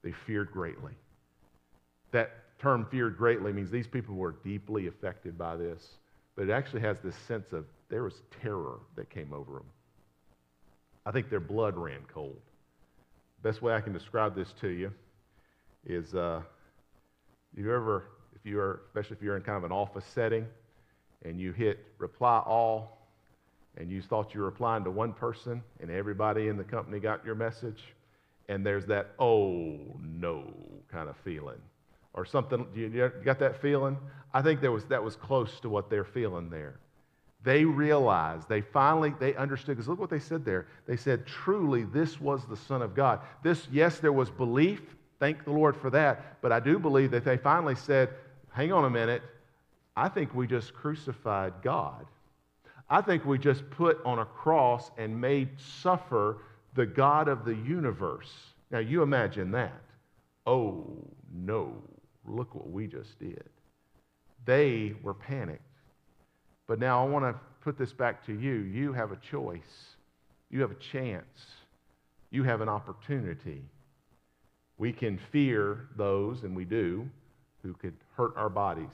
They 0.02 0.14
feared 0.14 0.52
greatly. 0.52 0.94
That 2.12 2.32
term 2.60 2.86
feared 2.92 3.18
greatly 3.18 3.54
means 3.54 3.72
these 3.72 3.88
people 3.88 4.16
were 4.16 4.36
deeply 4.44 4.88
affected 4.88 5.38
by 5.38 5.56
this, 5.56 5.98
but 6.36 6.44
it 6.48 6.52
actually 6.52 6.82
has 6.82 6.98
this 7.04 7.16
sense 7.28 7.54
of 7.54 7.66
there 7.90 8.04
was 8.04 8.22
terror 8.42 8.80
that 8.96 9.10
came 9.10 9.34
over 9.34 9.54
them. 9.54 9.66
I 11.06 11.12
think 11.12 11.30
their 11.30 11.40
blood 11.40 11.76
ran 11.78 12.02
cold. 12.14 12.40
Best 13.42 13.62
way 13.62 13.74
I 13.74 13.82
can 13.82 13.94
describe 13.94 14.36
this 14.36 14.54
to 14.62 14.68
you 14.68 14.92
is 15.86 16.14
uh, 16.14 16.42
you 17.56 17.74
ever, 17.74 18.04
if 18.36 18.46
you 18.46 18.60
are, 18.60 18.82
especially 18.88 19.16
if 19.16 19.24
you're 19.24 19.38
in 19.38 19.44
kind 19.44 19.58
of 19.58 19.64
an 19.64 19.72
office 19.72 20.06
setting, 20.14 20.46
and 21.24 21.40
you 21.40 21.52
hit 21.52 21.80
reply 21.98 22.40
all, 22.46 23.08
and 23.78 23.90
you 23.90 24.02
thought 24.02 24.34
you 24.34 24.42
were 24.42 24.48
replying 24.48 24.84
to 24.84 24.92
one 24.92 25.14
person, 25.14 25.64
and 25.80 25.90
everybody 25.90 26.50
in 26.50 26.58
the 26.58 26.64
company 26.64 27.00
got 27.00 27.26
your 27.26 27.36
message, 27.36 27.82
and 28.50 28.66
there's 28.66 28.86
that 28.88 29.12
oh 29.20 29.78
no 30.02 30.44
kind 30.92 31.08
of 31.08 31.16
feeling 31.24 31.60
or 32.14 32.26
something. 32.26 32.66
You 32.76 33.12
got 33.24 33.40
that 33.40 33.62
feeling? 33.62 33.98
I 34.34 34.42
think 34.42 34.62
there 34.62 34.72
was, 34.72 34.86
that 34.86 35.04
was 35.04 35.16
close 35.16 35.60
to 35.62 35.70
what 35.70 35.90
they're 35.90 36.04
feeling 36.04 36.50
there. 36.50 36.80
They 37.44 37.64
realized, 37.64 38.50
they 38.50 38.62
finally, 38.62 39.14
they 39.20 39.34
understood, 39.36 39.78
because 39.78 39.88
look 39.88 40.00
what 40.00 40.10
they 40.10 40.20
said 40.20 40.44
there. 40.44 40.68
They 40.86 40.98
said, 40.98 41.26
truly, 41.26 41.84
this 41.84 42.20
was 42.20 42.46
the 42.46 42.58
Son 42.58 42.82
of 42.82 42.94
God. 42.94 43.22
This, 43.44 43.68
yes, 43.72 44.00
there 44.00 44.12
was 44.12 44.30
belief. 44.30 44.82
Thank 45.20 45.46
the 45.46 45.52
Lord 45.52 45.78
for 45.78 45.90
that. 45.92 46.42
But 46.42 46.52
I 46.52 46.60
do 46.60 46.78
believe 46.80 47.12
that 47.12 47.24
they 47.24 47.38
finally 47.38 47.76
said, 47.76 48.10
hang 48.52 48.74
on 48.74 48.86
a 48.86 48.90
minute. 48.90 49.22
I 49.96 50.10
think 50.10 50.36
we 50.36 50.48
just 50.48 50.74
crucified 50.74 51.54
God. 51.62 52.06
I 52.90 53.02
think 53.02 53.26
we 53.26 53.38
just 53.38 53.70
put 53.70 54.04
on 54.04 54.20
a 54.20 54.26
cross 54.26 54.92
and 54.98 55.20
made 55.20 55.50
suffer 55.58 56.40
the 56.74 56.86
God 56.86 57.28
of 57.28 57.46
the 57.46 57.56
universe. 57.56 58.32
Now, 58.72 58.80
you 58.80 59.02
imagine 59.02 59.52
that. 59.52 59.82
Oh, 60.46 60.86
no. 61.34 61.74
Look 62.30 62.54
what 62.54 62.70
we 62.70 62.88
just 62.88 63.20
did. 63.20 63.44
They 64.46 64.94
were 65.04 65.14
panicked. 65.14 65.62
But 66.68 66.80
now 66.80 67.04
I 67.04 67.10
want 67.10 67.26
to 67.26 67.40
put 67.62 67.78
this 67.78 67.92
back 67.92 68.26
to 68.28 68.34
you. 68.34 68.54
You 68.54 68.94
have 68.94 69.12
a 69.12 69.18
choice, 69.18 69.96
you 70.52 70.62
have 70.62 70.72
a 70.72 70.76
chance, 70.76 71.26
you 72.30 72.44
have 72.44 72.62
an 72.62 72.70
opportunity. 72.70 73.64
We 74.78 74.94
can 74.94 75.20
fear 75.32 75.88
those, 75.98 76.44
and 76.44 76.56
we 76.56 76.64
do, 76.64 77.10
who 77.64 77.74
could 77.74 77.96
hurt 78.16 78.38
our 78.38 78.50
bodies. 78.50 78.88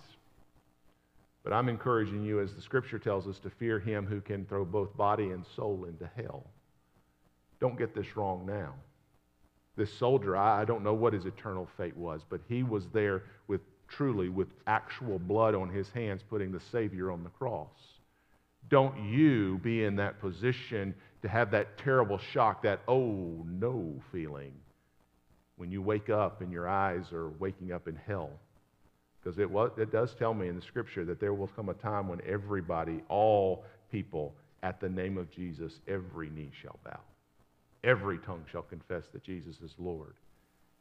But 1.44 1.54
I'm 1.54 1.70
encouraging 1.70 2.24
you, 2.24 2.40
as 2.40 2.54
the 2.54 2.62
scripture 2.62 2.98
tells 2.98 3.28
us, 3.28 3.38
to 3.40 3.52
fear 3.52 3.80
him 3.80 4.06
who 4.06 4.20
can 4.22 4.46
throw 4.46 4.66
both 4.66 4.96
body 4.98 5.30
and 5.30 5.46
soul 5.56 5.86
into 5.88 6.10
hell. 6.16 6.44
Don't 7.60 7.78
get 7.78 7.94
this 7.94 8.18
wrong 8.18 8.46
now. 8.48 8.74
This 9.76 9.94
soldier, 9.94 10.38
I, 10.38 10.62
I 10.62 10.66
don't 10.66 10.84
know 10.84 10.94
what 10.94 11.14
his 11.14 11.26
eternal 11.26 11.68
fate 11.78 11.98
was, 11.98 12.22
but 12.30 12.42
he 12.48 12.64
was 12.64 12.86
there 12.94 13.24
with 13.48 13.62
truly 13.88 14.30
with 14.30 14.48
actual 14.68 15.20
blood 15.20 15.54
on 15.56 15.70
his 15.70 15.90
hands, 15.90 16.22
putting 16.30 16.52
the 16.52 16.62
Savior 16.72 17.12
on 17.12 17.24
the 17.24 17.30
cross. 17.30 17.70
Don't 18.70 19.10
you 19.10 19.60
be 19.60 19.84
in 19.84 19.96
that 19.98 20.20
position 20.20 20.96
to 21.22 21.28
have 21.28 21.52
that 21.52 21.78
terrible 21.78 22.18
shock, 22.18 22.64
that 22.64 22.82
oh 22.88 23.46
no 23.46 24.02
feeling 24.12 24.54
when 25.58 25.72
you 25.72 25.82
wake 25.82 26.10
up 26.10 26.42
and 26.42 26.52
your 26.52 26.68
eyes 26.68 27.12
are 27.12 27.30
waking 27.40 27.72
up 27.72 27.88
in 27.88 27.96
hell. 27.96 28.32
Because 29.22 29.40
it, 29.40 29.50
it 29.78 29.92
does 29.92 30.14
tell 30.16 30.34
me 30.34 30.48
in 30.48 30.56
the 30.56 30.62
scripture 30.62 31.06
that 31.06 31.20
there 31.20 31.34
will 31.34 31.48
come 31.48 31.70
a 31.70 31.74
time 31.74 32.08
when 32.08 32.22
everybody, 32.28 33.02
all 33.08 33.64
people, 33.92 34.36
at 34.64 34.80
the 34.80 34.90
name 34.90 35.18
of 35.18 35.32
Jesus, 35.32 35.80
every 35.88 36.30
knee 36.30 36.52
shall 36.62 36.80
bow 36.84 37.00
every 37.86 38.18
tongue 38.18 38.44
shall 38.52 38.64
confess 38.64 39.06
that 39.14 39.24
Jesus 39.24 39.62
is 39.62 39.76
Lord. 39.78 40.16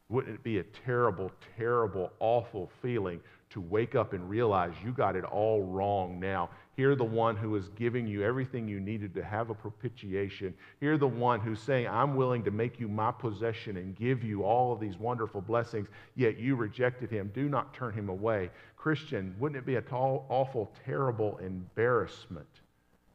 Wouldn't 0.09 0.35
it 0.35 0.43
be 0.43 0.59
a 0.59 0.65
terrible, 0.65 1.31
terrible, 1.57 2.11
awful 2.19 2.71
feeling 2.83 3.21
to 3.51 3.61
wake 3.61 3.95
up 3.95 4.13
and 4.13 4.29
realize 4.29 4.73
you 4.85 4.93
got 4.93 5.17
it 5.17 5.25
all 5.25 5.63
wrong 5.63 6.21
now? 6.21 6.51
Hear 6.77 6.95
the 6.95 7.05
one 7.05 7.37
who 7.37 7.57
is 7.57 7.69
giving 7.71 8.07
you 8.07 8.23
everything 8.23 8.69
you 8.69 8.81
needed 8.81 9.15
to 9.15 9.25
have 9.25 9.49
a 9.49 9.55
propitiation. 9.55 10.53
Hear 10.81 10.99
the 10.99 11.07
one 11.07 11.41
who's 11.41 11.61
saying, 11.61 11.87
I'm 11.89 12.17
willing 12.17 12.45
to 12.45 12.51
make 12.51 12.79
you 12.81 12.89
my 12.89 13.13
possession 13.13 13.77
and 13.77 13.97
give 13.97 14.23
you 14.23 14.43
all 14.43 14.73
of 14.73 14.81
these 14.81 14.99
wonderful 14.99 15.41
blessings, 15.41 15.89
yet 16.17 16.39
you 16.39 16.55
rejected 16.57 17.11
him. 17.11 17.31
Do 17.35 17.49
not 17.49 17.73
turn 17.73 17.95
him 17.95 18.09
away. 18.09 18.51
Christian, 18.77 19.35
wouldn't 19.39 19.59
it 19.59 19.67
be 19.67 19.77
a 19.77 19.83
tall, 19.83 20.27
awful, 20.29 20.71
terrible 20.85 21.39
embarrassment 21.39 22.49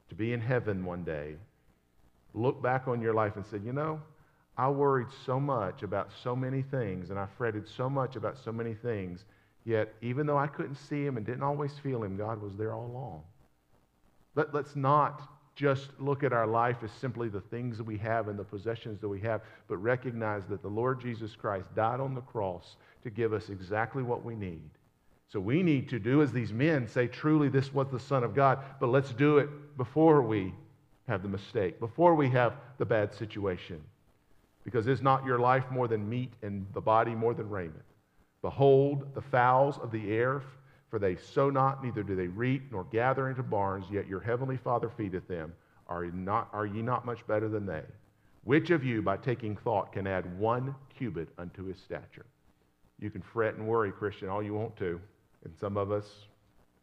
to 0.10 0.15
be 0.15 0.34
in 0.34 0.41
heaven 0.41 0.84
one 0.84 1.04
day, 1.04 1.36
look 2.34 2.62
back 2.62 2.88
on 2.88 3.02
your 3.02 3.13
life 3.13 3.36
and 3.36 3.46
said, 3.46 3.63
you 3.63 3.74
know, 3.74 4.00
I 4.58 4.70
worried 4.70 5.08
so 5.26 5.39
much 5.39 5.84
about 5.84 6.12
so 6.22 6.36
many 6.36 6.62
things 6.62 7.12
and 7.12 7.20
I 7.20 7.28
fretted 7.38 7.68
so 7.68 7.89
much 7.89 8.15
about 8.15 8.38
so 8.38 8.52
many 8.52 8.74
things, 8.74 9.24
yet 9.63 9.94
even 10.02 10.28
though 10.28 10.38
I 10.38 10.48
couldn't 10.48 10.76
see 10.76 11.06
him 11.06 11.18
and 11.18 11.26
didn't 11.26 11.44
always 11.44 11.78
feel 11.80 12.04
him, 12.04 12.18
God 12.18 12.42
was 12.42 12.56
there 12.58 12.74
all 12.74 12.86
along. 12.86 13.24
Let, 14.36 14.54
let's 14.54 14.76
not 14.76 15.22
just 15.56 15.89
look 16.00 16.24
at 16.24 16.34
our 16.34 16.48
life 16.48 16.78
as 16.84 16.92
simply 16.92 17.28
the 17.28 17.42
things 17.42 17.78
that 17.78 17.84
we 17.84 17.98
have 17.98 18.28
and 18.28 18.39
the 18.39 18.44
possessions 18.44 19.00
that 19.02 19.10
we 19.10 19.20
have, 19.20 19.42
but 19.68 19.78
recognize 19.78 20.44
that 20.50 20.62
the 20.62 20.70
Lord 20.70 21.02
Jesus 21.02 21.36
Christ 21.36 21.74
died 21.76 22.00
on 22.00 22.15
the 22.15 22.22
cross 22.22 22.76
to 23.04 23.10
give 23.10 23.34
us 23.34 23.50
exactly 23.50 24.04
what 24.04 24.24
we 24.24 24.36
need. 24.36 24.70
So 25.28 25.39
we 25.39 25.62
need 25.62 25.89
to 25.89 26.00
do 26.00 26.22
as 26.22 26.32
these 26.32 26.52
men 26.52 26.88
say, 26.88 27.08
truly, 27.08 27.50
this 27.50 27.74
was 27.74 27.88
the 27.92 28.00
Son 28.00 28.24
of 28.24 28.34
God, 28.34 28.60
but 28.80 28.88
let's 28.88 29.12
do 29.12 29.38
it 29.38 29.78
before 29.78 30.22
we 30.22 30.54
have 31.10 31.24
the 31.24 31.28
mistake, 31.28 31.80
before 31.80 32.15
we 32.15 32.30
have 32.30 32.54
the 32.78 32.86
bad 32.86 33.13
situation. 33.13 33.82
Because 34.63 34.88
is 34.88 35.02
not 35.02 35.26
your 35.26 35.39
life 35.39 35.65
more 35.69 35.88
than 35.88 36.08
meat 36.08 36.32
and 36.41 36.65
the 36.74 36.82
body 36.82 37.13
more 37.15 37.34
than 37.34 37.50
raiment? 37.50 37.84
Behold, 38.41 39.13
the 39.13 39.22
fowls 39.22 39.78
of 39.80 39.91
the 39.91 40.12
air 40.12 40.41
for 40.89 41.00
they 41.00 41.15
sow 41.15 41.50
not, 41.50 41.84
neither 41.84 42.04
do 42.04 42.15
they 42.15 42.28
reap, 42.28 42.72
nor 42.72 42.84
gather 42.86 43.30
into 43.30 43.43
barns, 43.43 43.86
yet 43.91 44.08
your 44.08 44.19
heavenly 44.19 44.58
Father 44.58 44.89
feedeth 44.89 45.28
them. 45.28 45.54
Are, 45.88 46.06
not, 46.06 46.50
are 46.52 46.65
ye 46.65 46.82
not 46.82 47.06
much 47.06 47.26
better 47.28 47.48
than 47.48 47.65
they? 47.65 47.84
Which 48.43 48.72
of 48.72 48.84
you, 48.84 49.02
by 49.02 49.17
taking 49.17 49.56
thought, 49.56 49.93
can 49.93 50.08
add 50.08 50.39
one 50.39 50.74
cubit 50.98 51.30
unto 51.38 51.65
his 51.65 51.78
stature? 51.78 52.26
You 53.00 53.10
can 53.10 53.22
fret 53.22 53.56
and 53.56 53.67
worry, 53.67 53.91
Christian, 53.91 54.30
all 54.30 54.41
you 54.41 54.54
want 54.54 54.76
to. 54.78 55.00
And 55.45 55.56
some 55.56 55.78
of 55.78 55.91
us 55.91 56.06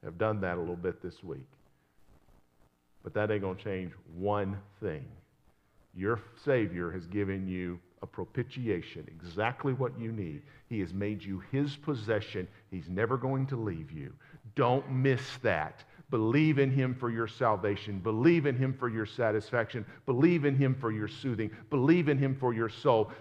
have 0.04 0.18
done 0.18 0.40
that 0.40 0.56
a 0.56 0.60
little 0.60 0.76
bit 0.76 1.02
this 1.02 1.22
week. 1.24 1.48
But 3.06 3.14
that 3.14 3.30
ain't 3.30 3.42
going 3.42 3.56
to 3.56 3.62
change 3.62 3.92
one 4.16 4.58
thing. 4.82 5.04
Your 5.94 6.18
Savior 6.44 6.90
has 6.90 7.06
given 7.06 7.46
you 7.46 7.78
a 8.02 8.06
propitiation, 8.06 9.06
exactly 9.06 9.74
what 9.74 9.96
you 9.96 10.10
need. 10.10 10.42
He 10.68 10.80
has 10.80 10.92
made 10.92 11.22
you 11.22 11.40
his 11.52 11.76
possession. 11.76 12.48
He's 12.68 12.88
never 12.88 13.16
going 13.16 13.46
to 13.46 13.56
leave 13.56 13.92
you. 13.92 14.12
Don't 14.56 14.90
miss 14.90 15.22
that. 15.44 15.84
Believe 16.10 16.58
in 16.58 16.68
him 16.68 16.96
for 16.96 17.08
your 17.08 17.28
salvation. 17.28 18.00
Believe 18.00 18.44
in 18.44 18.56
him 18.56 18.74
for 18.74 18.88
your 18.88 19.06
satisfaction. 19.06 19.86
Believe 20.04 20.44
in 20.44 20.56
him 20.56 20.74
for 20.74 20.90
your 20.90 21.06
soothing. 21.06 21.52
Believe 21.70 22.08
in 22.08 22.18
him 22.18 22.34
for 22.34 22.54
your 22.54 22.68
soul. 22.68 23.12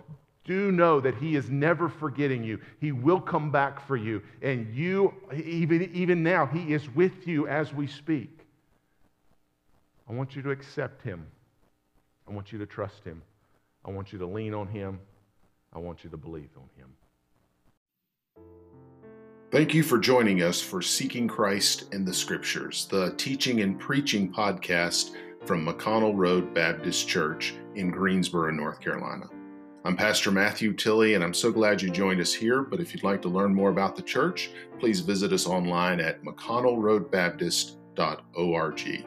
Do 0.45 0.71
know 0.71 0.99
that 0.99 1.13
he 1.13 1.35
is 1.35 1.51
never 1.51 1.89
forgetting 1.89 2.43
you. 2.43 2.59
He 2.81 2.91
will 2.91 3.21
come 3.21 3.51
back 3.51 3.85
for 3.85 3.97
you. 3.97 4.23
And 4.41 4.73
you, 4.73 5.13
even, 5.31 5.91
even 5.93 6.23
now, 6.23 6.47
he 6.47 6.73
is 6.73 6.89
with 6.95 7.27
you 7.27 7.47
as 7.47 7.71
we 7.71 7.85
speak. 7.85 8.34
I 10.07 10.13
want 10.13 10.35
you 10.35 10.41
to 10.43 10.51
accept 10.51 11.01
him. 11.01 11.25
I 12.27 12.31
want 12.31 12.51
you 12.51 12.59
to 12.59 12.65
trust 12.65 13.03
him. 13.03 13.21
I 13.83 13.91
want 13.91 14.13
you 14.13 14.19
to 14.19 14.25
lean 14.25 14.53
on 14.53 14.67
him. 14.67 14.99
I 15.73 15.79
want 15.79 16.03
you 16.03 16.09
to 16.09 16.17
believe 16.17 16.49
on 16.57 16.69
him. 16.77 16.87
Thank 19.51 19.73
you 19.73 19.83
for 19.83 19.97
joining 19.97 20.41
us 20.41 20.61
for 20.61 20.81
Seeking 20.81 21.27
Christ 21.27 21.93
in 21.93 22.03
the 22.03 22.13
Scriptures, 22.13 22.87
the 22.89 23.13
teaching 23.15 23.61
and 23.61 23.79
preaching 23.79 24.31
podcast 24.31 25.11
from 25.45 25.65
McConnell 25.65 26.15
Road 26.15 26.53
Baptist 26.53 27.07
Church 27.07 27.53
in 27.75 27.89
Greensboro, 27.89 28.51
North 28.51 28.81
Carolina. 28.81 29.29
I'm 29.85 29.95
Pastor 29.95 30.31
Matthew 30.31 30.73
Tilley, 30.73 31.13
and 31.13 31.23
I'm 31.23 31.33
so 31.33 31.51
glad 31.51 31.81
you 31.81 31.91
joined 31.91 32.19
us 32.19 32.33
here. 32.33 32.63
But 32.63 32.79
if 32.79 32.93
you'd 32.93 33.03
like 33.03 33.21
to 33.21 33.29
learn 33.29 33.53
more 33.53 33.69
about 33.69 33.95
the 33.95 34.01
church, 34.01 34.49
please 34.79 34.99
visit 34.99 35.31
us 35.31 35.45
online 35.45 35.99
at 35.99 36.23
mcconnellroadbaptist.org. 36.23 39.05